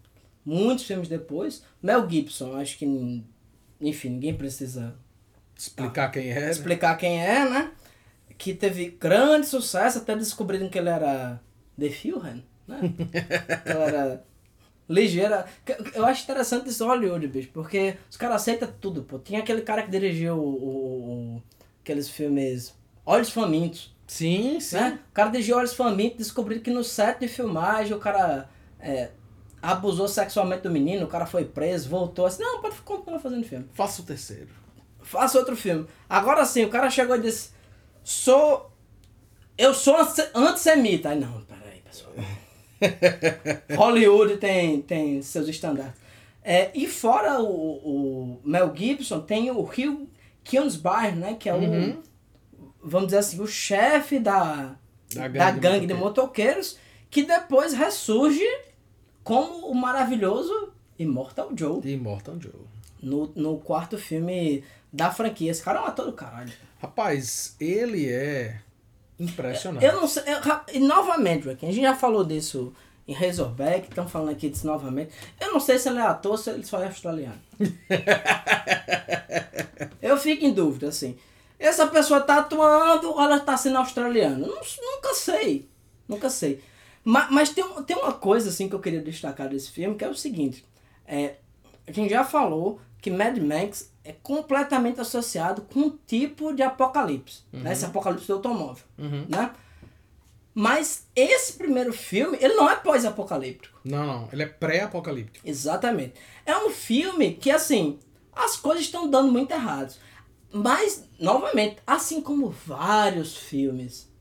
[0.45, 1.63] muitos filmes depois.
[1.81, 3.23] Mel Gibson, acho que,
[3.79, 4.95] enfim, ninguém precisa
[5.57, 6.39] Explicar quem é.
[6.41, 6.51] né?
[6.51, 7.71] explicar quem é, né,
[8.37, 11.41] que teve grande sucesso até descobriram que ele era
[11.79, 12.79] The Fuhren, né,
[13.63, 14.23] que ele era
[14.89, 15.45] ligeira.
[15.93, 19.19] Eu acho interessante isso Hollywood, bicho, porque os caras aceitam tudo, pô.
[19.19, 21.43] Tinha aquele cara que dirigiu o, o- o-
[21.83, 22.73] aqueles filmes
[23.05, 24.75] Olhos Famintos, Sim, sim.
[24.75, 24.99] né?
[25.09, 28.49] O cara dirigiu Olhos Famintos, descobriu que no set de filmagem o cara
[28.79, 29.11] é,
[29.61, 33.67] abusou sexualmente do menino, o cara foi preso, voltou assim, não, pode continuar fazendo filme.
[33.73, 34.49] Faça o terceiro.
[35.01, 35.85] Faça outro filme.
[36.09, 37.51] Agora sim, o cara chegou e disse,
[38.03, 38.69] sou...
[39.57, 41.09] Eu sou anti- antissemita.
[41.09, 42.13] Aí, não, peraí, pessoal.
[43.75, 45.99] Hollywood tem, tem seus estandartes.
[46.43, 50.07] É, e fora o, o Mel Gibson, tem o Hugh
[50.43, 51.35] Kinsbar, né?
[51.39, 52.01] Que é o, Uhum.
[52.81, 54.75] vamos dizer assim, o chefe da,
[55.13, 56.77] Da da gangue gangue, de de motoqueiros,
[57.09, 58.45] que depois ressurge
[59.23, 62.51] como o maravilhoso Immortal Joe Immortal Joe.
[63.01, 65.51] no, no quarto filme da franquia.
[65.51, 66.51] Esse cara é um ator do caralho.
[66.81, 68.59] Rapaz, ele é
[69.19, 69.83] impressionante.
[69.85, 70.23] Eu não sei.
[70.25, 70.39] eu-
[70.73, 72.73] e novamente, Joaquim, a gente já falou disso
[73.07, 75.11] em Razorback, estão falando aqui disso novamente.
[75.41, 77.39] Eu não sei se ele é ator ou se ele só é australiano.
[80.01, 81.17] eu fico em dúvida, assim.
[81.57, 84.47] Essa pessoa tá atuando ou ela tá sendo australiana?
[84.47, 85.67] Não- nunca sei.
[86.07, 86.61] Nunca sei.
[87.03, 90.09] Mas, mas tem, tem uma coisa assim que eu queria destacar desse filme, que é
[90.09, 90.65] o seguinte.
[91.05, 91.35] É,
[91.87, 97.43] a gente já falou que Mad Max é completamente associado com um tipo de apocalipse.
[97.53, 97.71] Né?
[97.71, 98.83] Esse apocalipse do automóvel.
[98.97, 99.25] Uhum.
[99.29, 99.51] Né?
[100.51, 103.79] Mas esse primeiro filme, ele não é pós-apocalíptico.
[103.85, 104.29] Não, não.
[104.33, 105.47] Ele é pré-apocalíptico.
[105.47, 106.15] Exatamente.
[106.43, 107.99] É um filme que, assim,
[108.35, 109.99] as coisas estão dando muito errados.
[110.51, 114.11] Mas, novamente, assim como vários filmes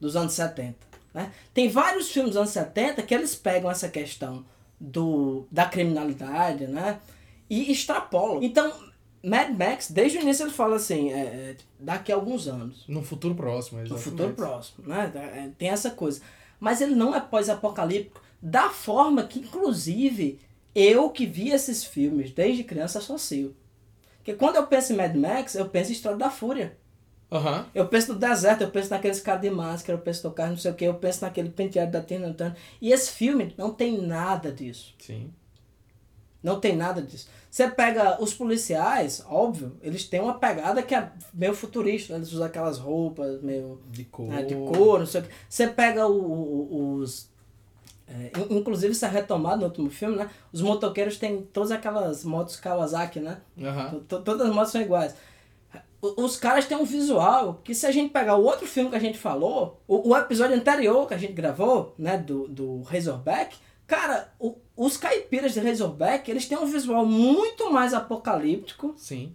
[0.00, 0.76] dos anos 70,
[1.12, 1.30] né?
[1.52, 4.46] Tem vários filmes dos anos 70 que eles pegam essa questão
[4.80, 7.00] do, da criminalidade, né?
[7.50, 8.42] E extrapolam.
[8.42, 8.72] Então,
[9.22, 12.84] Mad Max, desde o início ele fala assim, é, é, daqui a alguns anos.
[12.86, 14.04] No futuro próximo, No exatamente.
[14.04, 15.12] futuro próximo, né?
[15.14, 16.20] É, Tem essa coisa.
[16.60, 20.38] Mas ele não é pós-apocalíptico da forma que, inclusive,
[20.74, 23.56] eu que vi esses filmes desde criança associo.
[24.18, 26.76] Porque quando eu penso em Mad Max, eu penso em História da Fúria.
[27.30, 27.66] Aham.
[27.74, 30.56] Eu penso no deserto, eu penso naqueles caras de máscara, eu penso no carro não
[30.56, 32.56] sei o que, eu penso naquele penteado da Tina Turner.
[32.80, 34.94] E esse filme não tem nada disso.
[34.98, 35.32] Sim.
[36.42, 37.28] Não tem nada disso.
[37.56, 42.18] Você pega os policiais, óbvio, eles têm uma pegada que é meio futurista, né?
[42.18, 44.26] eles usam aquelas roupas meio De cor.
[44.26, 45.30] né, de couro, não sei o que.
[45.48, 47.30] Você pega o- o- os.
[48.06, 50.28] é, in- inclusive, isso é retomado no último filme, né?
[50.52, 53.38] Os motoqueiros têm todas aquelas motos Kawasaki, né?
[54.06, 55.14] To- Todas as motos são iguais.
[56.02, 58.96] O- Os caras têm um visual que, se a gente pegar o outro filme que
[58.96, 63.56] a gente falou, o, o episódio anterior que a gente gravou, né, do, do Razorback,
[63.86, 69.32] Cara, o- os caipiras de Razorback, eles têm um visual muito mais apocalíptico, Sim.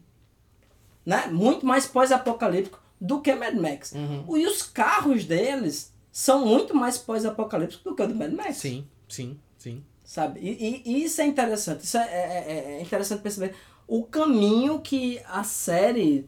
[1.06, 1.28] né?
[1.28, 3.94] Muito mais pós-apocalíptico do que Mad Max.
[3.94, 4.38] Uhum.
[4.38, 8.58] E os carros deles são muito mais pós-apocalípticos do que o do Mad Max.
[8.58, 9.84] Sim, sim, sim.
[10.04, 10.40] Sabe?
[10.42, 11.86] E, e- e isso é interessante.
[11.86, 13.56] Isso é, é- é- é interessante perceber
[13.88, 16.28] o caminho que a série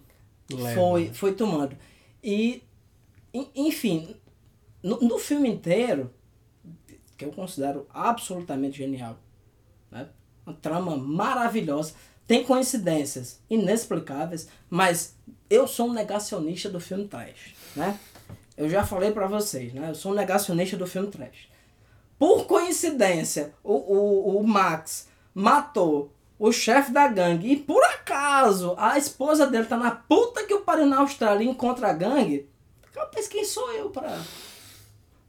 [0.49, 1.75] Leva, foi, foi tomando.
[2.23, 2.63] E,
[3.33, 4.15] en- enfim,
[4.81, 6.13] no, no filme inteiro,
[7.23, 9.17] que eu considero absolutamente genial,
[9.89, 10.09] né?
[10.45, 11.93] uma trama maravilhosa,
[12.27, 15.15] tem coincidências inexplicáveis, mas
[15.49, 17.99] eu sou um negacionista do filme trash, né?
[18.55, 19.89] Eu já falei pra vocês, né?
[19.89, 21.49] Eu sou um negacionista do filme trash.
[22.17, 28.97] Por coincidência, o, o, o Max matou o chefe da gangue e por acaso a
[28.97, 32.49] esposa dele tá na puta que o pariu na Austrália e encontra a gangue.
[32.95, 34.21] Rapaz, quem sou eu pra,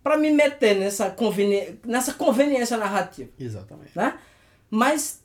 [0.04, 3.30] pra me meter nessa, conveni nessa conveniência narrativa?
[3.40, 3.90] Exatamente.
[3.96, 4.16] né?
[4.70, 5.20] Mas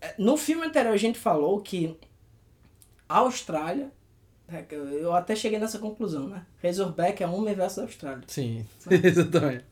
[0.00, 1.96] eh, no filme anterior a gente falou que
[3.08, 3.90] a Austrália,
[4.46, 6.44] é, que eu- até cheguei nessa conclusão, né?
[6.62, 8.22] Razorback é universo da Austrália.
[8.26, 9.64] Sim, exatamente.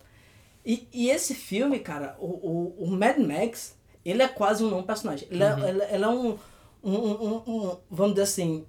[0.64, 4.82] E, e esse filme, cara, o, o, o Mad Max, ele é quase um não
[4.82, 5.28] personagem.
[5.30, 6.36] Ele, é, ele, ele é um,
[6.82, 8.66] um, um, um- vamos dizer assim,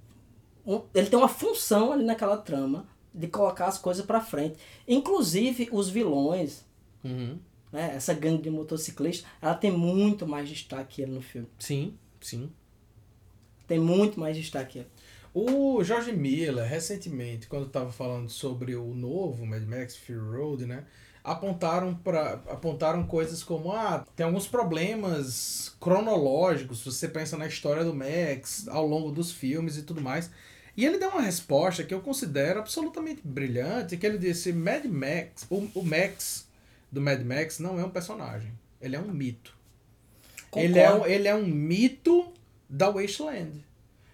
[0.93, 2.85] ele tem uma função ali naquela trama
[3.17, 4.57] de colocar as coisas pra frente.
[4.87, 6.65] Inclusive os vilões,
[7.03, 7.37] Uhum.
[7.71, 7.93] né?
[7.95, 11.47] Essa gangue de motociclistas, ela tem muito mais destaque no filme.
[11.59, 12.49] Sim, sim.
[13.67, 14.85] Tem muito mais destaque.
[15.33, 20.85] O George Miller, recentemente, quando estava falando sobre o novo Mad Max Fury Road, né?
[21.23, 27.83] Apontaram, pra, apontaram coisas como, ah, tem alguns problemas cronológicos, se você pensa na história
[27.83, 30.31] do Max, ao longo dos filmes e tudo mais.
[30.77, 35.45] E ele deu uma resposta que eu considero absolutamente brilhante, que ele disse, Mad Max,
[35.49, 36.47] o, o Max
[36.91, 39.57] do Mad Max não é um personagem, ele é um mito.
[40.55, 42.31] Ele é, um- ele é um mito
[42.69, 43.65] da Wasteland.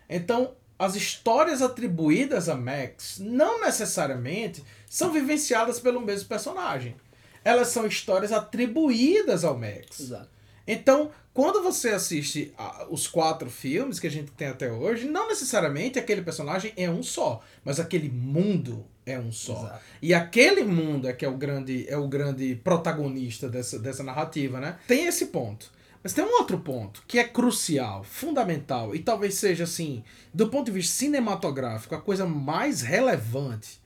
[0.10, 6.96] Então, as histórias atribuídas a Max não necessariamente são vivenciadas pelo mesmo personagem.
[7.44, 10.00] Elas são histórias atribuídas ao Max.
[10.00, 10.30] Exato.
[10.66, 15.28] Então, quando você assiste a- os quatro filmes que a gente tem até hoje, não
[15.28, 19.54] necessariamente aquele personagem é um só, mas aquele mundo é um só.
[19.66, 19.82] Exato.
[20.02, 24.60] E aquele mundo é que é o grande, é o grande protagonista dessa, dessa narrativa,
[24.60, 24.78] né?
[24.88, 25.72] Tem esse ponto.
[26.04, 30.66] Mas tem um outro ponto que é crucial, fundamental e talvez seja assim, do ponto
[30.66, 33.82] de vista cinematográfico, a coisa mais relevante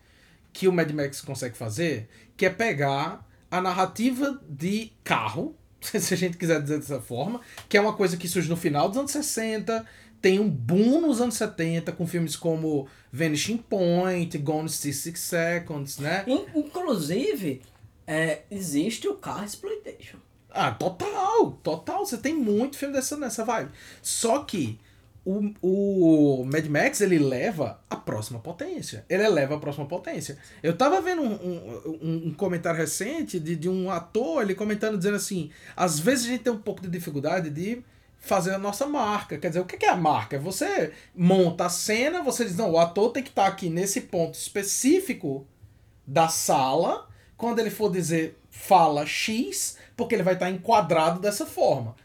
[0.52, 5.56] que o Mad Max consegue fazer, que é pegar a narrativa de carro,
[6.00, 8.89] se a gente quiser dizer dessa forma, que é uma coisa que surge no final
[8.89, 9.86] dos anos 60,
[10.21, 15.97] tem um boom nos anos 70 com filmes como Vanishing Point, Gone in 66 Seconds,
[16.00, 16.23] né?
[16.28, 17.62] In- Inclusive,
[18.06, 20.17] é, existe o car exploitation.
[20.50, 22.06] Ah, total, total.
[22.06, 23.69] Você tem muito filme dessa, nessa vibe.
[24.02, 24.80] Só que
[25.28, 29.06] o, o Mad Max, ele leva a próxima potência.
[29.10, 30.38] Ele eleva a próxima potência.
[30.63, 35.18] Eu tava vendo um, um, um- comentário recente de, de um ator, ele comentando, dizendo
[35.18, 37.84] assim, às vezes a gente tem um pouco de dificuldade de
[38.18, 39.38] fazer a nossa marca.
[39.38, 40.40] Quer dizer, o que é a marca?
[40.40, 44.36] Você monta a cena, você diz, não, o ator tem que estar aqui nesse ponto
[44.36, 45.46] específico
[46.06, 51.96] da sala, quando ele for dizer fala X, porque ele vai estar enquadrado dessa forma.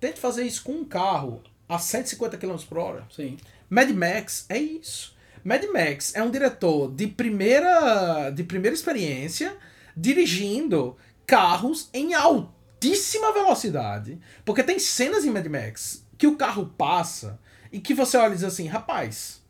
[0.00, 3.06] Tente fazer isso com um carro a 150 km por hora.
[3.14, 3.36] Sim.
[3.68, 5.16] Mad Max é isso.
[5.44, 9.56] Mad Max é um diretor de primeira, de primeira experiência
[9.96, 10.96] dirigindo
[11.26, 14.20] carros em altíssima velocidade.
[14.44, 17.40] Porque tem cenas em Mad Max que o carro passa
[17.72, 19.42] e que você olha e diz assim, rapaz,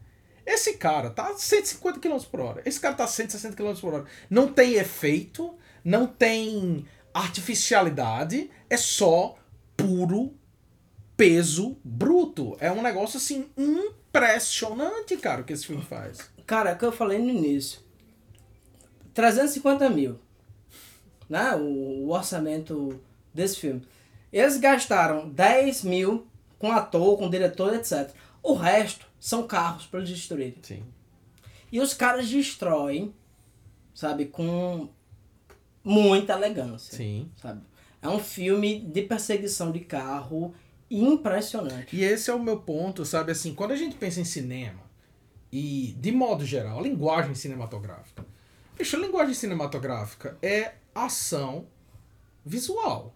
[0.46, 2.62] esse cara tá a 150 km por hora.
[2.64, 4.04] Esse cara tá a 160 km por hora.
[4.30, 9.36] Não tem efeito, não tem artificialidade, é só
[9.76, 10.34] puro
[11.16, 12.56] peso bruto.
[12.60, 16.30] É um negócio assim impressionante, cara, o que esse filme faz.
[16.46, 17.80] Cara, é o que eu falei no início.
[19.14, 20.18] 350 mil.
[21.28, 21.54] Né?
[21.54, 23.00] O, o orçamento
[23.32, 23.82] desse filme.
[24.32, 26.26] Eles gastaram 10 mil
[26.58, 28.10] com ator, com diretor, etc.
[28.42, 30.56] O resto são carros para eles destruírem.
[30.62, 30.82] Sim.
[31.70, 33.14] E os caras destroem,
[33.94, 34.88] sabe, com
[35.84, 36.96] muita elegância.
[36.96, 37.30] Sim.
[37.36, 37.62] Sabe?
[38.00, 40.54] É um filme de perseguição de carro
[41.00, 41.96] impressionante.
[41.96, 43.32] E esse é o meu ponto, sabe?
[43.32, 44.80] Assim, quando a gente pensa em cinema,
[45.50, 48.24] e de modo geral, a linguagem cinematográfica.
[48.76, 51.66] Bicho, a linguagem cinematográfica é ação
[52.44, 53.14] visual.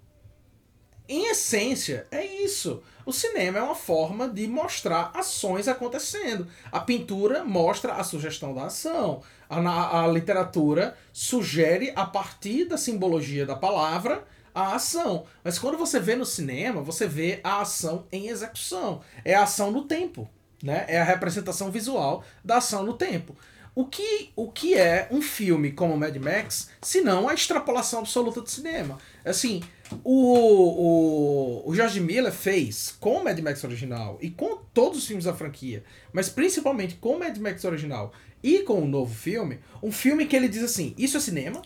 [1.09, 2.83] Em essência, é isso.
[3.05, 6.49] O cinema é uma forma de mostrar ações acontecendo.
[6.73, 9.23] A pintura mostra a sugestão da ação.
[9.49, 14.25] A, a literatura sugere, a partir da simbologia da palavra,
[14.57, 15.27] a ação.
[15.45, 19.03] Mas quando você vê no cinema, você vê a ação em execução.
[19.23, 20.27] É a ação no tempo.
[20.63, 20.87] Né?
[20.89, 23.37] É a representação visual da ação no tempo.
[23.75, 28.41] O que, o que é um filme como Mad Max, se não a extrapolação absoluta
[28.41, 28.97] do cinema?
[29.23, 29.63] Assim,
[30.03, 35.07] o, o, o George Miller fez com o Mad Max original e com todos os
[35.07, 39.61] filmes da franquia, mas principalmente com o Mad Max original e com o novo filme,
[39.83, 41.61] um filme que ele diz assim: isso é cinema,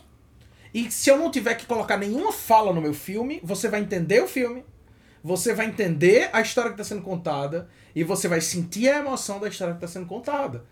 [0.73, 4.21] e se eu não tiver que colocar nenhuma fala no meu filme, você vai entender
[4.21, 4.63] o filme,
[5.23, 9.39] você vai entender a história que está sendo contada e você vai sentir a emoção
[9.39, 10.65] da história que está sendo contada,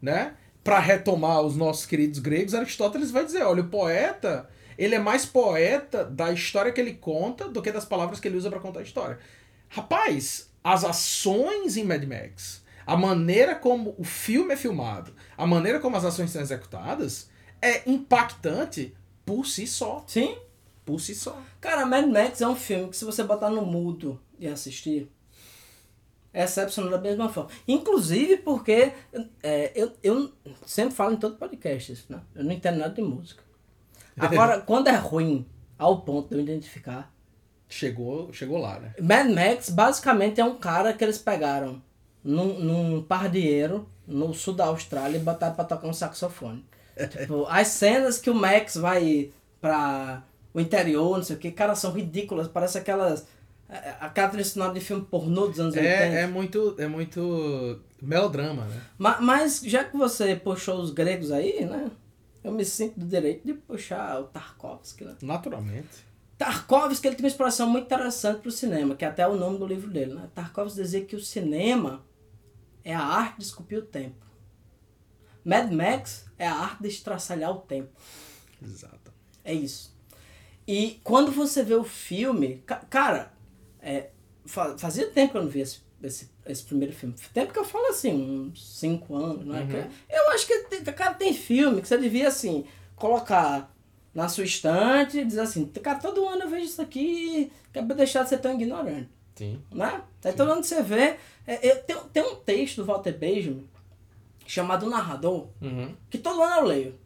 [0.00, 0.34] né?
[0.62, 5.24] Para retomar os nossos queridos gregos, Aristóteles vai dizer, olha, o poeta, ele é mais
[5.24, 8.80] poeta da história que ele conta do que das palavras que ele usa para contar
[8.80, 9.18] a história.
[9.68, 15.80] Rapaz, as ações em Mad Max, a maneira como o filme é filmado, a maneira
[15.80, 17.28] como as ações são executadas,
[17.62, 18.94] é impactante
[19.26, 20.04] por si só.
[20.06, 20.38] Sim.
[20.84, 21.38] Por si só.
[21.60, 25.10] Cara, Mad Max é um filme que se você botar no mudo e assistir,
[26.32, 27.50] é excepcional da mesma forma.
[27.66, 28.92] Inclusive porque
[29.42, 30.32] é, eu, eu
[30.64, 32.20] sempre falo em todo podcast isso, né?
[32.34, 33.42] Eu não entendo nada de música.
[34.16, 35.44] Agora, quando é ruim,
[35.78, 37.12] ao ponto de eu identificar.
[37.68, 38.94] Chegou, chegou lá, né?
[39.00, 41.82] Mad Max basicamente é um cara que eles pegaram
[42.22, 46.64] num, num pardieiro no sul da Austrália e botaram pra tocar um saxofone.
[47.10, 49.30] Tipo, as cenas que o Max vai
[49.60, 50.22] pra
[50.54, 52.48] o interior, não sei o que, cara, são ridículas.
[52.48, 53.26] Parece aquelas.
[54.00, 56.04] Aquela trilha sonora de filme pornô dos anos É, 80.
[56.04, 58.80] é muito, é muito melodrama, né?
[58.96, 61.90] Ma- Mas já que você puxou os gregos aí, né?
[62.44, 65.16] Eu me sinto do direito de puxar o Tarkovsky, né?
[65.20, 66.06] Naturalmente.
[66.38, 69.58] Tarkovsky ele tem uma expressão muito interessante para o cinema, que é até o nome
[69.58, 70.28] do livro dele, né?
[70.32, 72.04] Tarkovsky dizia que o cinema
[72.84, 74.24] é a arte de esculpir o tempo.
[75.46, 77.88] Mad Max é a arte de estraçalhar o tempo.
[78.62, 79.12] Exato.
[79.44, 79.94] É isso.
[80.66, 83.32] E quando você vê o filme, ca- cara,
[83.80, 84.10] é,
[84.44, 87.14] fa- fazia tempo que eu não via esse, esse, esse primeiro filme.
[87.32, 89.66] Tempo que eu falo assim, uns 5 anos, né?
[89.70, 92.64] Que- Eu acho que, cara, tem filme que você devia, assim,
[92.96, 93.72] colocar
[94.12, 97.82] na sua estante e dizer assim, cara, todo ano eu vejo isso aqui, que é
[97.82, 99.60] pra deixar de ser tão ignorante, Sim.
[99.70, 100.02] né?
[100.24, 103.68] Aí todo ano você vê, é, eu- tem, tem um texto do Walter Benjamin
[104.46, 105.94] chamado Narrador, Uhum.
[106.10, 106.98] que todo ano eu leio.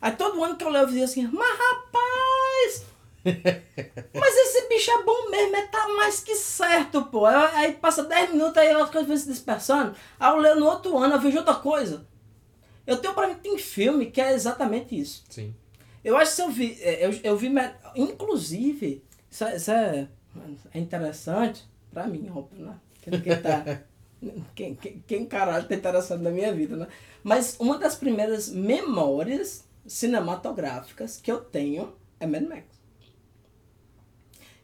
[0.00, 2.84] Aí todo ano que eu leio eu dizia assim, mas rapaz,
[4.14, 7.26] mas esse bicho é bom mesmo, é tá mais que certo, pô.
[7.26, 9.94] Aí, passa 10 minutos, aí as coisas vão se dispersando.
[10.20, 12.06] Aí eu leio no outro ano, eu vejo outra coisa.
[12.86, 15.24] Eu tenho pra mim que tem filme que é exatamente isso.
[15.28, 15.54] Sim.
[16.04, 17.50] Eu acho que se eu vi, é, eu, eu vi,
[17.96, 20.08] inclusive, isso, é- isso é,
[20.72, 22.76] é interessante, pra mim, óbvio, né?
[23.02, 23.64] Quem tá,
[24.54, 26.86] quem, quem, quem caralho tá interessado na minha vida, né?
[27.22, 32.64] Mas uma das primeiras memórias cinematográficas que eu tenho é Mad Max.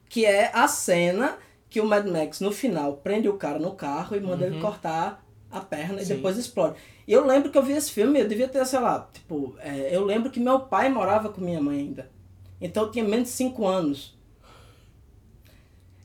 [0.09, 1.39] Que é a cena
[1.69, 5.25] que o Mad Max, no final, prende o cara no carro e manda ele cortar
[5.51, 6.17] a perna e Sim.
[6.17, 6.77] depois explode.
[7.07, 9.95] E eu lembro que eu vi esse filme, eu devia ter, sei lá, tipo, é,
[9.95, 12.11] eu lembro que meu pai morava com minha mãe ainda.
[12.61, 14.17] Então eu tinha menos de 5 anos.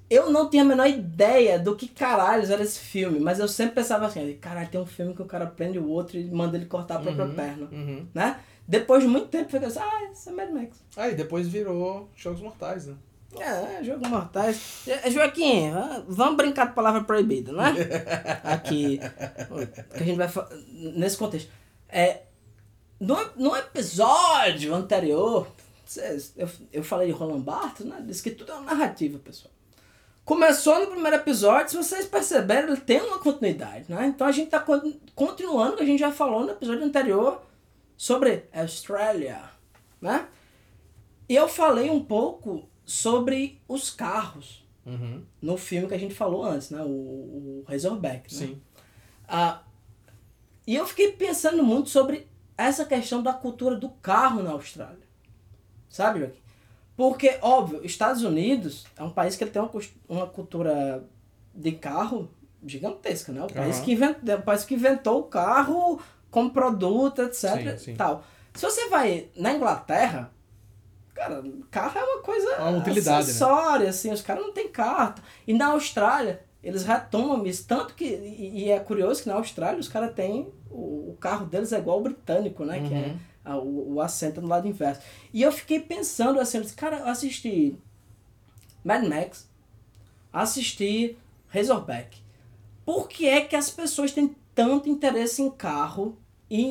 [0.09, 3.75] Eu não tinha a menor ideia do que caralhos era esse filme, mas eu sempre
[3.75, 6.65] pensava assim, caralho, tem um filme que o cara prende o outro e manda ele
[6.65, 8.07] cortar a própria perna, Uhum.
[8.13, 8.39] né?
[8.67, 10.77] Depois de muito tempo, fiquei assim, ah, isso é Mad Max.
[10.95, 12.95] Aí depois virou Jogos Mortais, né?
[13.39, 14.83] É, jogo mortais.
[14.87, 17.73] É, Joaquim, ah, vamos brincar de palavra proibida, né?
[18.43, 20.29] Aqui, que a gente vai
[20.95, 21.49] nesse contexto.
[21.89, 22.21] É,
[22.99, 25.47] no, no episódio anterior,
[26.35, 28.01] eu, eu falei de Roland Barthes, né?
[28.07, 29.53] Disse que tudo é uma narrativa, pessoal.
[30.27, 34.07] Começou no primeiro episódio, se vocês perceberam, ele tem uma continuidade, né?
[34.07, 34.59] Então a gente está
[35.15, 37.41] continuando o que a gente já falou no episódio anterior
[37.95, 39.41] sobre Austrália,
[40.01, 40.27] né?
[41.29, 45.23] E eu falei um pouco sobre os carros Uhum.
[45.41, 46.81] no filme que a gente falou antes, né?
[46.81, 48.47] O, o Razorback, né?
[48.47, 48.61] Sim.
[49.29, 49.61] Ah,
[50.67, 52.27] e eu fiquei pensando muito sobre
[52.57, 55.07] essa questão da cultura do carro na Austrália.
[55.87, 56.41] Sabe, Joaquim?
[56.97, 59.71] Porque, óbvio, Estados Unidos é um país que tem uma,
[60.09, 61.03] uma cultura
[61.53, 62.29] de carro
[62.65, 63.43] gigantesca, né?
[63.43, 63.85] O país, Aham.
[63.85, 67.33] que invent, é o país que inventou o carro como produto, etc.
[67.71, 67.95] Sim, sim.
[67.95, 68.23] Tal.
[68.55, 70.31] Se você vai na Inglaterra,
[71.13, 73.31] cara, carro é uma coisa É uma utilidade, né?
[73.31, 75.21] acessória, assim, os caras não têm carta.
[75.45, 79.79] E na Austrália, eles retomam isso, tanto que, e, e é curioso que na Austrália
[79.79, 83.17] os caras têm, o, o carro deles é igual ao britânico, né, que é Uhum.
[83.47, 85.01] A- o, o assento no lado inverso.
[85.33, 87.77] E eu fiquei pensando assim, eu disse, cara, eu assisti
[88.83, 89.49] Mad Max,
[90.31, 91.17] assisti
[91.49, 92.19] Razorback.
[92.85, 96.17] Por que é que as pessoas têm tanto interesse em carro
[96.49, 96.61] e,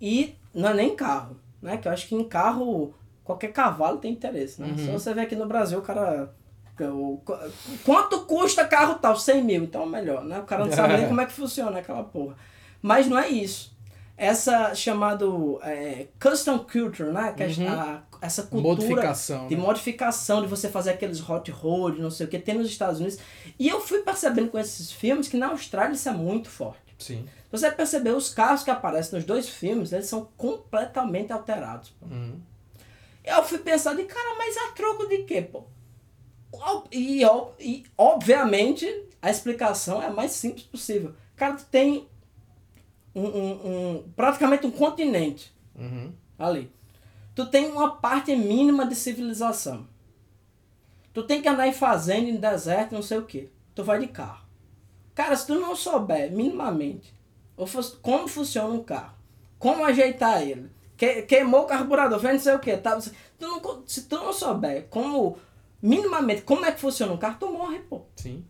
[0.00, 1.76] e, e não é nem carro, né?
[1.76, 2.94] Que eu acho que em carro,
[3.24, 4.68] qualquer cavalo tem interesse, né?
[4.68, 4.76] Uhum.
[4.78, 6.32] Se você vê aqui no Brasil, o cara.
[6.80, 7.20] o-
[7.84, 9.16] quanto custa carro tal?
[9.16, 10.40] 100 mil, então é melhor, né?
[10.40, 12.36] O cara não sabe nem como é que funciona aquela porra.
[12.80, 13.76] Mas não é isso.
[14.22, 17.32] Essa chamado é, custom culture, né?
[17.32, 17.68] Que Uhum.
[17.68, 19.48] a- essa cultura Modificação.
[19.48, 19.62] de né?
[19.62, 23.18] modificação, de você fazer aqueles hot rod, não sei o que, tem nos Estados Unidos.
[23.58, 26.94] E eu fui percebendo com esses filmes que na Austrália isso é muito forte.
[26.98, 27.24] Sim.
[27.50, 31.94] Você perceber, os carros que aparecem nos dois filmes, eles são completamente alterados.
[32.02, 32.38] Uhum.
[33.24, 35.64] Eu fui pensar de, cara, mas a troco de quê, pô?
[36.92, 37.22] E,
[37.58, 38.86] e, obviamente,
[39.22, 41.14] a explicação é a mais simples possível.
[41.36, 42.06] Cara, tu tem
[43.14, 46.12] um, um- um- praticamente um continente Uhum.
[46.38, 46.70] ali.
[47.34, 49.86] Tu tem uma parte mínima de civilização.
[51.12, 53.50] Tu tem que andar em fazenda, em deserto, não sei o que.
[53.74, 54.44] Tu vai de carro.
[55.14, 57.12] Cara, se tu não souber minimamente
[58.00, 59.14] como funciona um carro,
[59.58, 62.98] como ajeitar ele, que, queimou o carburador, fez não sei o que, tá?
[63.38, 65.36] tu não se tu não souber como,
[65.82, 68.44] minimamente, como é que funciona um carro, tu morre, pô Sim.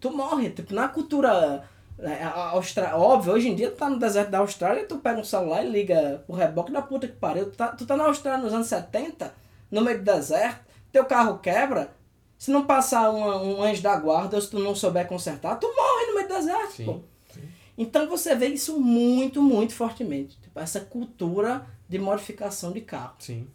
[0.00, 0.50] tu morre.
[0.50, 1.68] Tipo, na cultura
[2.04, 2.96] a- austra...
[2.96, 5.70] óbvio, hoje em dia tu tá no deserto da Austrália, tu pega um celular e
[5.70, 7.46] liga o reboque da puta que pariu.
[7.50, 9.34] Tu tá, tu tá na Austrália nos anos 70,
[9.70, 10.60] no meio do deserto,
[10.92, 11.90] teu carro quebra,
[12.38, 15.66] se não passar uma- um anjo da guarda ou se tu não souber consertar, tu
[15.66, 16.84] morre no meio do deserto, Sim.
[16.84, 17.00] pô.
[17.34, 17.42] Sim.
[17.76, 20.38] Então você vê isso muito, muito fortemente.
[20.40, 23.14] Tipo, essa cultura de modificação de carro.
[23.18, 23.46] Sim.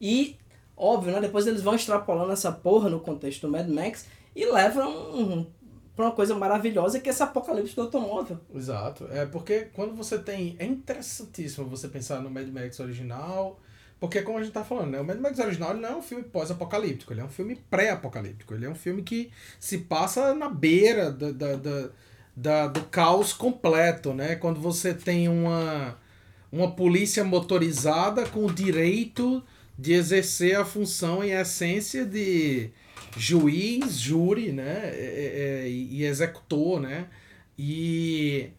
[0.00, 0.36] E,
[0.76, 1.20] óbvio, né?
[1.20, 5.46] Depois eles vão extrapolando essa porra no contexto do Mad Max e levam um,
[5.96, 8.38] pra uma coisa maravilhosa que é esse apocalipse do automóvel.
[8.54, 9.06] Exato.
[9.10, 10.56] É porque quando você tem.
[10.58, 13.58] É interessantíssimo você pensar no Mad Max original.
[14.00, 15.00] Porque, como a gente tá falando, né?
[15.00, 18.52] O Mad Max original não é um filme pós-apocalíptico, ele é um filme pré-apocalíptico.
[18.52, 19.30] Ele é um filme que
[19.60, 21.88] se passa na beira da, da, da,
[22.34, 24.34] da- do caos completo, né?
[24.34, 25.96] Quando você tem uma,
[26.50, 29.40] uma polícia motorizada com o direito
[29.78, 32.70] de exercer a função em essência de
[33.16, 34.90] juiz, júri, né?
[34.94, 37.08] É, é, e e executor, né?
[37.58, 38.50] E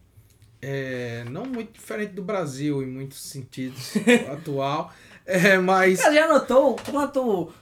[0.62, 3.92] é, não muito diferente do Brasil em muitos sentidos
[4.32, 4.92] atual,
[5.26, 7.52] é, mas Cara, já notou quanto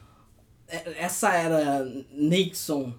[0.69, 2.95] é, essa era Nixon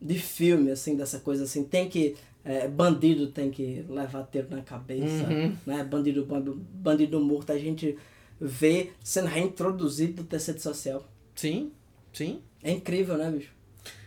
[0.00, 2.14] de filme, assim, dessa coisa assim, tem que.
[2.44, 5.56] é, bandido tem que levar tiro na cabeça, Uhum.
[5.66, 5.82] né?
[5.82, 7.96] Bandido, bandido, morto, a gente
[8.40, 11.02] vê sendo reintroduzido no tecido social.
[11.34, 11.72] sim,
[12.12, 12.40] sim.
[12.64, 13.50] É incrível, né, bicho?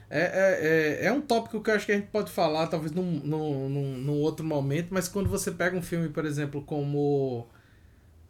[0.09, 2.91] É, é, é, é um tópico que eu acho que a gente pode falar, talvez
[2.91, 7.45] num, num, num, outro momento, mas quando você pega um filme, por exemplo, como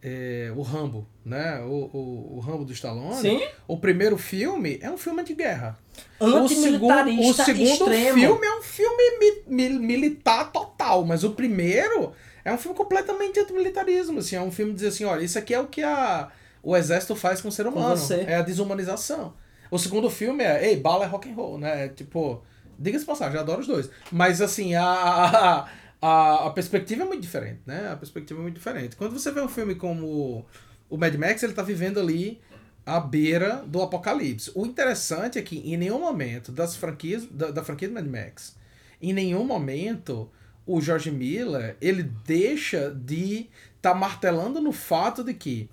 [0.02, 1.60] é, o Rambo, né?
[1.60, 3.14] O, o, o Rambo do Stallone.
[3.16, 3.40] Sim.
[3.66, 5.78] O primeiro filme é um filme de guerra.
[6.20, 8.18] O segundo, o segundo extremo.
[8.18, 12.12] filme é um filme mi- mi- militar total, mas o primeiro
[12.44, 15.60] é um filme completamente antimilitarismo, assim, é um filme dizer assim, olha, isso aqui é
[15.60, 16.28] o que a,
[16.62, 17.94] o exército faz com o ser humano,
[18.26, 19.34] é a desumanização.
[19.70, 21.86] O segundo filme é, ei, bala é rock and roll, né?
[21.86, 22.42] É, Tipo,
[22.78, 25.66] diga-se passagem, eu adoro os dois, mas assim, a,
[26.00, 27.90] a, a, perspectiva é muito diferente, né?
[27.92, 28.96] A perspectiva é muito diferente.
[28.96, 30.46] Quando você vê um filme como
[30.88, 32.40] o Mad Max, ele tá vivendo ali
[32.86, 34.50] à beira do apocalipse.
[34.54, 38.56] O interessante é que em nenhum momento das franquias da, da franquia do Mad Max,
[39.02, 40.30] em nenhum momento
[40.64, 45.68] o George Miller ele deixa de estar martelando no fato de que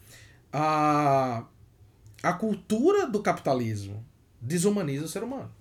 [0.52, 1.46] a,
[2.26, 4.06] a cultura do capitalismo
[4.42, 5.52] desumaniza o ser humano.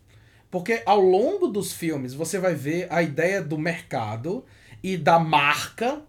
[0.50, 4.44] Porque ao longo dos filmes você vai ver a ideia do mercado
[4.82, 6.02] e da marca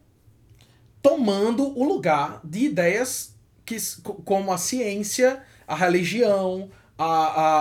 [1.02, 3.36] tomando o lugar de ideias
[3.66, 3.78] que,
[4.24, 7.60] como a ciência, a religião, a, a,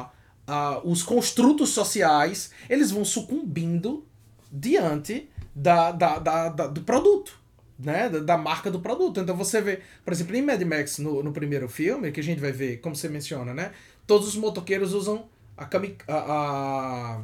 [0.00, 0.10] a,
[0.46, 4.06] a- os construtos sociais, eles vão sucumbindo
[4.50, 7.37] diante da, da, da, da- do produto.
[7.78, 9.20] Né, da, marca do produto.
[9.20, 12.40] Então você vê, por exemplo, em Mad Max, no, no primeiro filme, que a gente
[12.40, 13.70] vai ver, como você menciona, né?
[14.04, 15.26] Todos os motoqueiros usam
[15.56, 17.20] a, kami, a, a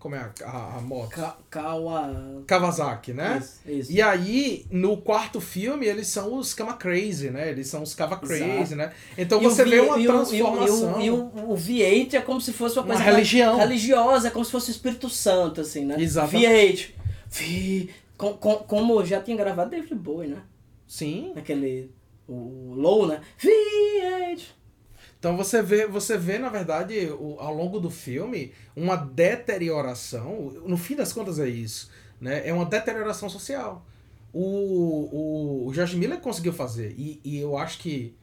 [0.00, 1.10] como é a, a, a moto?
[1.10, 2.42] Ka Kawa...
[2.46, 3.38] Kawasaki, né?
[3.38, 3.92] Isso, isso.
[3.92, 7.50] E aí, no quarto filme, eles são os Kama Crazy, né?
[7.50, 8.76] Eles são os Kava Crazy, Exato.
[8.76, 8.92] né?
[9.18, 11.00] Então E você vê uma e transformação.
[11.02, 13.58] E o, o, o, o V8 é como se fosse uma Uma coisa religião.
[13.58, 15.96] religiosa, é como se fosse o Espírito Santo, assim, né?
[15.98, 16.94] Exatamente.
[16.96, 17.00] V8.
[17.30, 17.90] V...
[18.20, 20.42] Com, com, como já tinha gravado David Bowie, né?
[20.86, 21.32] Sim.
[21.34, 21.90] Aquele...
[22.28, 23.22] O Low, né?
[23.42, 24.42] V8.
[25.18, 30.50] Então você vê, você vê, na verdade, o- ao longo do filme, uma deterioração.
[30.66, 31.90] No fim das contas é isso.
[32.20, 32.46] Né?
[32.46, 33.84] É uma deterioração social.
[34.32, 36.94] O, o, o George Miller conseguiu fazer.
[36.98, 38.14] E, e eu acho que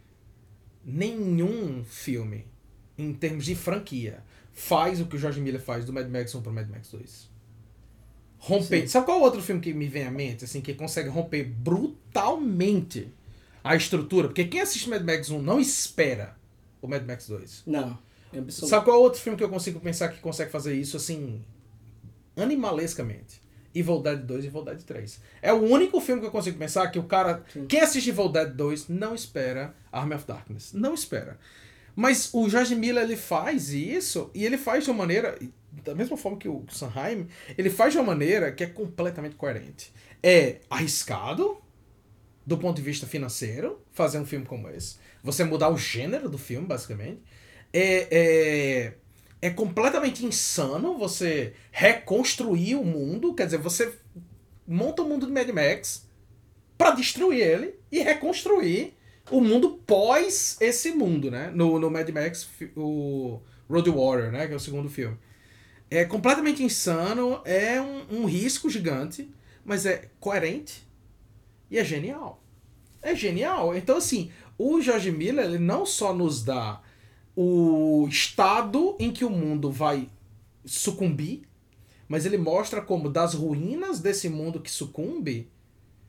[0.85, 2.45] nenhum filme,
[2.97, 4.23] em termos de franquia,
[4.53, 7.29] faz o que o George Miller faz do Mad Max 1 pro Mad Max 2.
[8.37, 8.81] Romper.
[8.81, 8.87] Sim.
[8.87, 13.07] Sabe qual outro filme que me vem à mente, assim, que consegue romper brutalmente
[13.63, 14.27] a estrutura.
[14.27, 16.37] Porque quem assiste Mad Max 1 não espera
[16.81, 17.63] o Mad Max 2.
[17.65, 17.97] Não.
[18.31, 18.69] É absoluto.
[18.69, 21.41] Sabe qual outro filme que eu consigo pensar que consegue fazer isso assim,
[22.35, 23.41] animalescamente?
[23.73, 25.21] Evil Dead 2 e Evil Dead 3.
[25.41, 27.43] É o único filme que eu consigo pensar que o cara.
[27.53, 27.65] Sim.
[27.67, 30.73] Quem assiste Evil Dead 2 não espera Army of Darkness.
[30.73, 31.37] Não espera.
[31.95, 35.37] Mas o George Miller ele faz isso e ele faz de uma maneira.
[35.83, 39.93] Da mesma forma que o Sanheim, ele faz de uma maneira que é completamente coerente.
[40.21, 41.57] É arriscado,
[42.45, 44.97] do ponto de vista financeiro, fazer um filme como esse.
[45.23, 47.21] Você mudar o gênero do filme, basicamente.
[47.73, 48.93] É, é,
[49.41, 53.33] é completamente insano você reconstruir o mundo.
[53.33, 53.93] Quer dizer, você
[54.67, 56.07] monta o mundo de Mad Max
[56.77, 58.93] para destruir ele e reconstruir
[59.29, 61.51] o mundo pós esse mundo, né?
[61.53, 64.47] No, no Mad Max, o Road Warrior, né?
[64.47, 65.17] Que é o segundo filme.
[65.89, 69.29] É completamente insano, é um, um risco gigante,
[69.63, 70.87] mas é coerente
[71.71, 72.43] e é genial.
[73.01, 73.75] É genial.
[73.75, 76.81] Então, assim, o George Miller, ele não só nos dá
[77.35, 80.09] o estado em que o mundo vai
[80.65, 81.43] sucumbir,
[82.07, 85.49] mas ele mostra como das ruínas desse mundo que sucumbe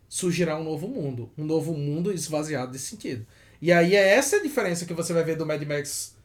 [0.08, 1.30] surgirá um novo mundo.
[1.36, 3.26] Um novo mundo esvaziado de sentido.
[3.60, 6.16] E aí é essa a diferença que você vai ver do Mad Max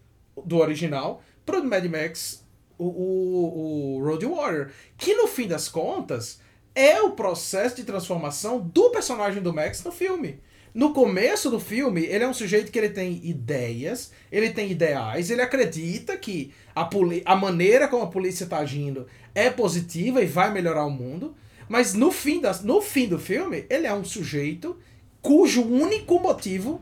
[0.46, 2.43] do original pro Mad Max
[2.86, 4.70] o, o, o Road Warrior.
[4.98, 6.40] Que no fim das contas
[6.76, 10.40] é o processo de transformação do personagem do Max no filme.
[10.74, 15.30] No começo do filme, ele é um sujeito que ele tem ideias, ele tem ideais,
[15.30, 19.06] ele acredita que a, poli a maneira como a polícia está agindo
[19.36, 21.36] é positiva e vai melhorar o mundo.
[21.70, 24.76] Mas no fim, das, no fim do filme, ele é um sujeito
[25.22, 26.82] cujo único motivo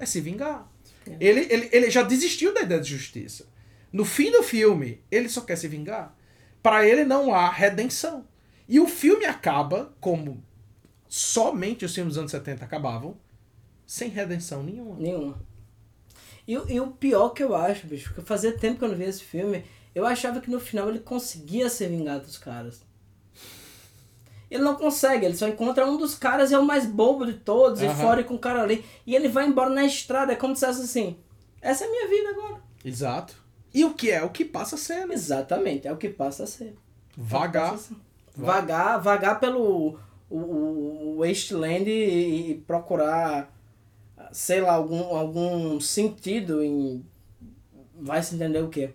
[0.00, 0.68] é se vingar.
[1.20, 3.46] Ele, ele, ele já desistiu da ideia de justiça.
[3.92, 6.14] No fim do filme, ele só quer se vingar.
[6.62, 8.26] Para ele não há redenção.
[8.68, 10.42] E o filme acaba como
[11.08, 13.16] somente os filmes dos anos 70 acabavam,
[13.86, 14.96] sem redenção nenhuma.
[14.98, 15.40] Nenhuma.
[16.46, 18.96] E, o- e o pior que eu acho, bicho, porque fazia tempo que eu não
[18.96, 19.64] via esse filme,
[19.94, 22.82] eu achava que no final ele conseguia ser vingado dos caras.
[24.50, 27.34] Ele não consegue, ele só encontra um dos caras e é o mais bobo de
[27.34, 27.94] todos, e Aham.
[27.96, 28.82] fora com o cara ali.
[29.06, 31.18] E ele vai embora na estrada, é como se dissesse assim:
[31.60, 32.62] essa é a minha vida agora.
[32.84, 33.42] Exato.
[33.78, 34.22] E o que é?
[34.24, 35.14] O que passa a ser, né?
[35.14, 36.74] Exatamente, é o que passa a ser.
[37.16, 37.72] Vagar.
[37.72, 38.02] Passa a ser.
[38.36, 39.98] Vagar, vagar pelo
[40.28, 43.52] o, o, o Wasteland e, e procurar,
[44.32, 47.04] sei lá, algum, algum sentido em.
[48.00, 48.90] Vai se entender o quê.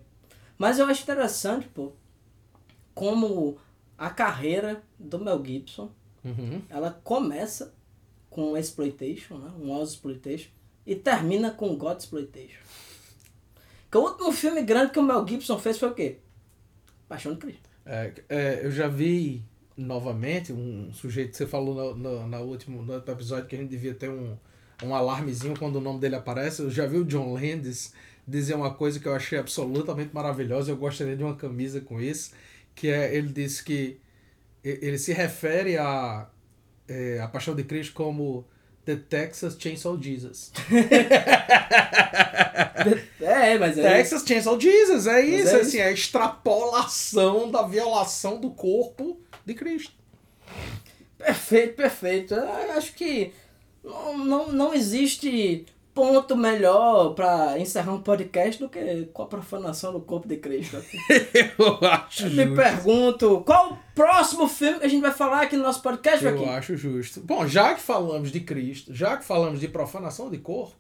[0.58, 1.92] Mas eu acho interessante, pô,
[2.94, 3.58] como
[3.98, 5.90] a carreira do Mel Gibson
[6.24, 6.62] Uhum.
[6.70, 7.74] ela começa
[8.30, 9.52] com exploitation, né?
[9.60, 10.50] um exploitation
[10.88, 12.62] e termina com God exploitation.
[13.94, 16.18] Que o último filme grande que o Mel Gibson fez foi o quê?
[17.08, 17.70] Paixão de Cristo.
[17.86, 19.44] É, é, eu já vi
[19.78, 23.60] novamente um sujeito que você falou no, no, na último, no outro episódio que a
[23.60, 24.36] gente devia ter um,
[24.84, 26.64] um alarmezinho quando o nome dele aparece.
[26.64, 27.94] Eu já vi o John Landis
[28.28, 30.72] dizer uma coisa que eu achei absolutamente maravilhosa.
[30.72, 32.34] Eu gostaria de uma camisa com isso.
[32.74, 34.02] Que é, ele disse que
[34.64, 36.28] ele se refere a,
[36.88, 38.44] é, a Paixão de Cristo como
[38.86, 40.52] The Texas Chainsaw Jesus.
[43.22, 43.82] É, mas é.
[43.82, 49.54] Texas Chainsaw Jesus, é isso, é assim, é a extrapolação da violação do corpo de
[49.54, 49.94] Cristo.
[51.18, 52.34] Perfeito, perfeito.
[52.34, 53.32] Eu acho que
[53.84, 59.94] não, não, não existe ponto melhor pra encerrar um podcast do que com a profanação
[59.94, 60.78] do corpo de Cristo.
[61.60, 65.64] Eu acho Me pergunto, qual o próximo filme que a gente vai falar aqui no
[65.64, 67.20] nosso podcast, Eu acho justo.
[67.22, 70.76] Bom, já que falamos de Cristo, já que falamos de profanação de corpo,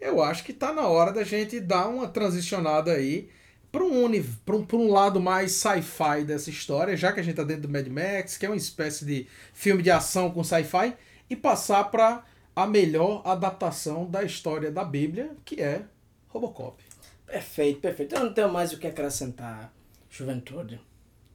[0.00, 3.28] eu acho que tá na hora da gente dar uma transicionada aí
[3.70, 7.22] para um, uni- pra um, pra um lado mais sci-fi dessa história, já que a
[7.22, 10.42] gente tá dentro do Mad Max, que é uma espécie de filme de ação com
[10.42, 10.94] sci-fi,
[11.28, 12.24] e passar para
[12.62, 15.82] a melhor adaptação da história da Bíblia, que é
[16.28, 16.82] Robocop.
[17.26, 18.14] Perfeito, perfeito.
[18.14, 19.72] Eu não tenho mais o que acrescentar,
[20.10, 20.80] juventude.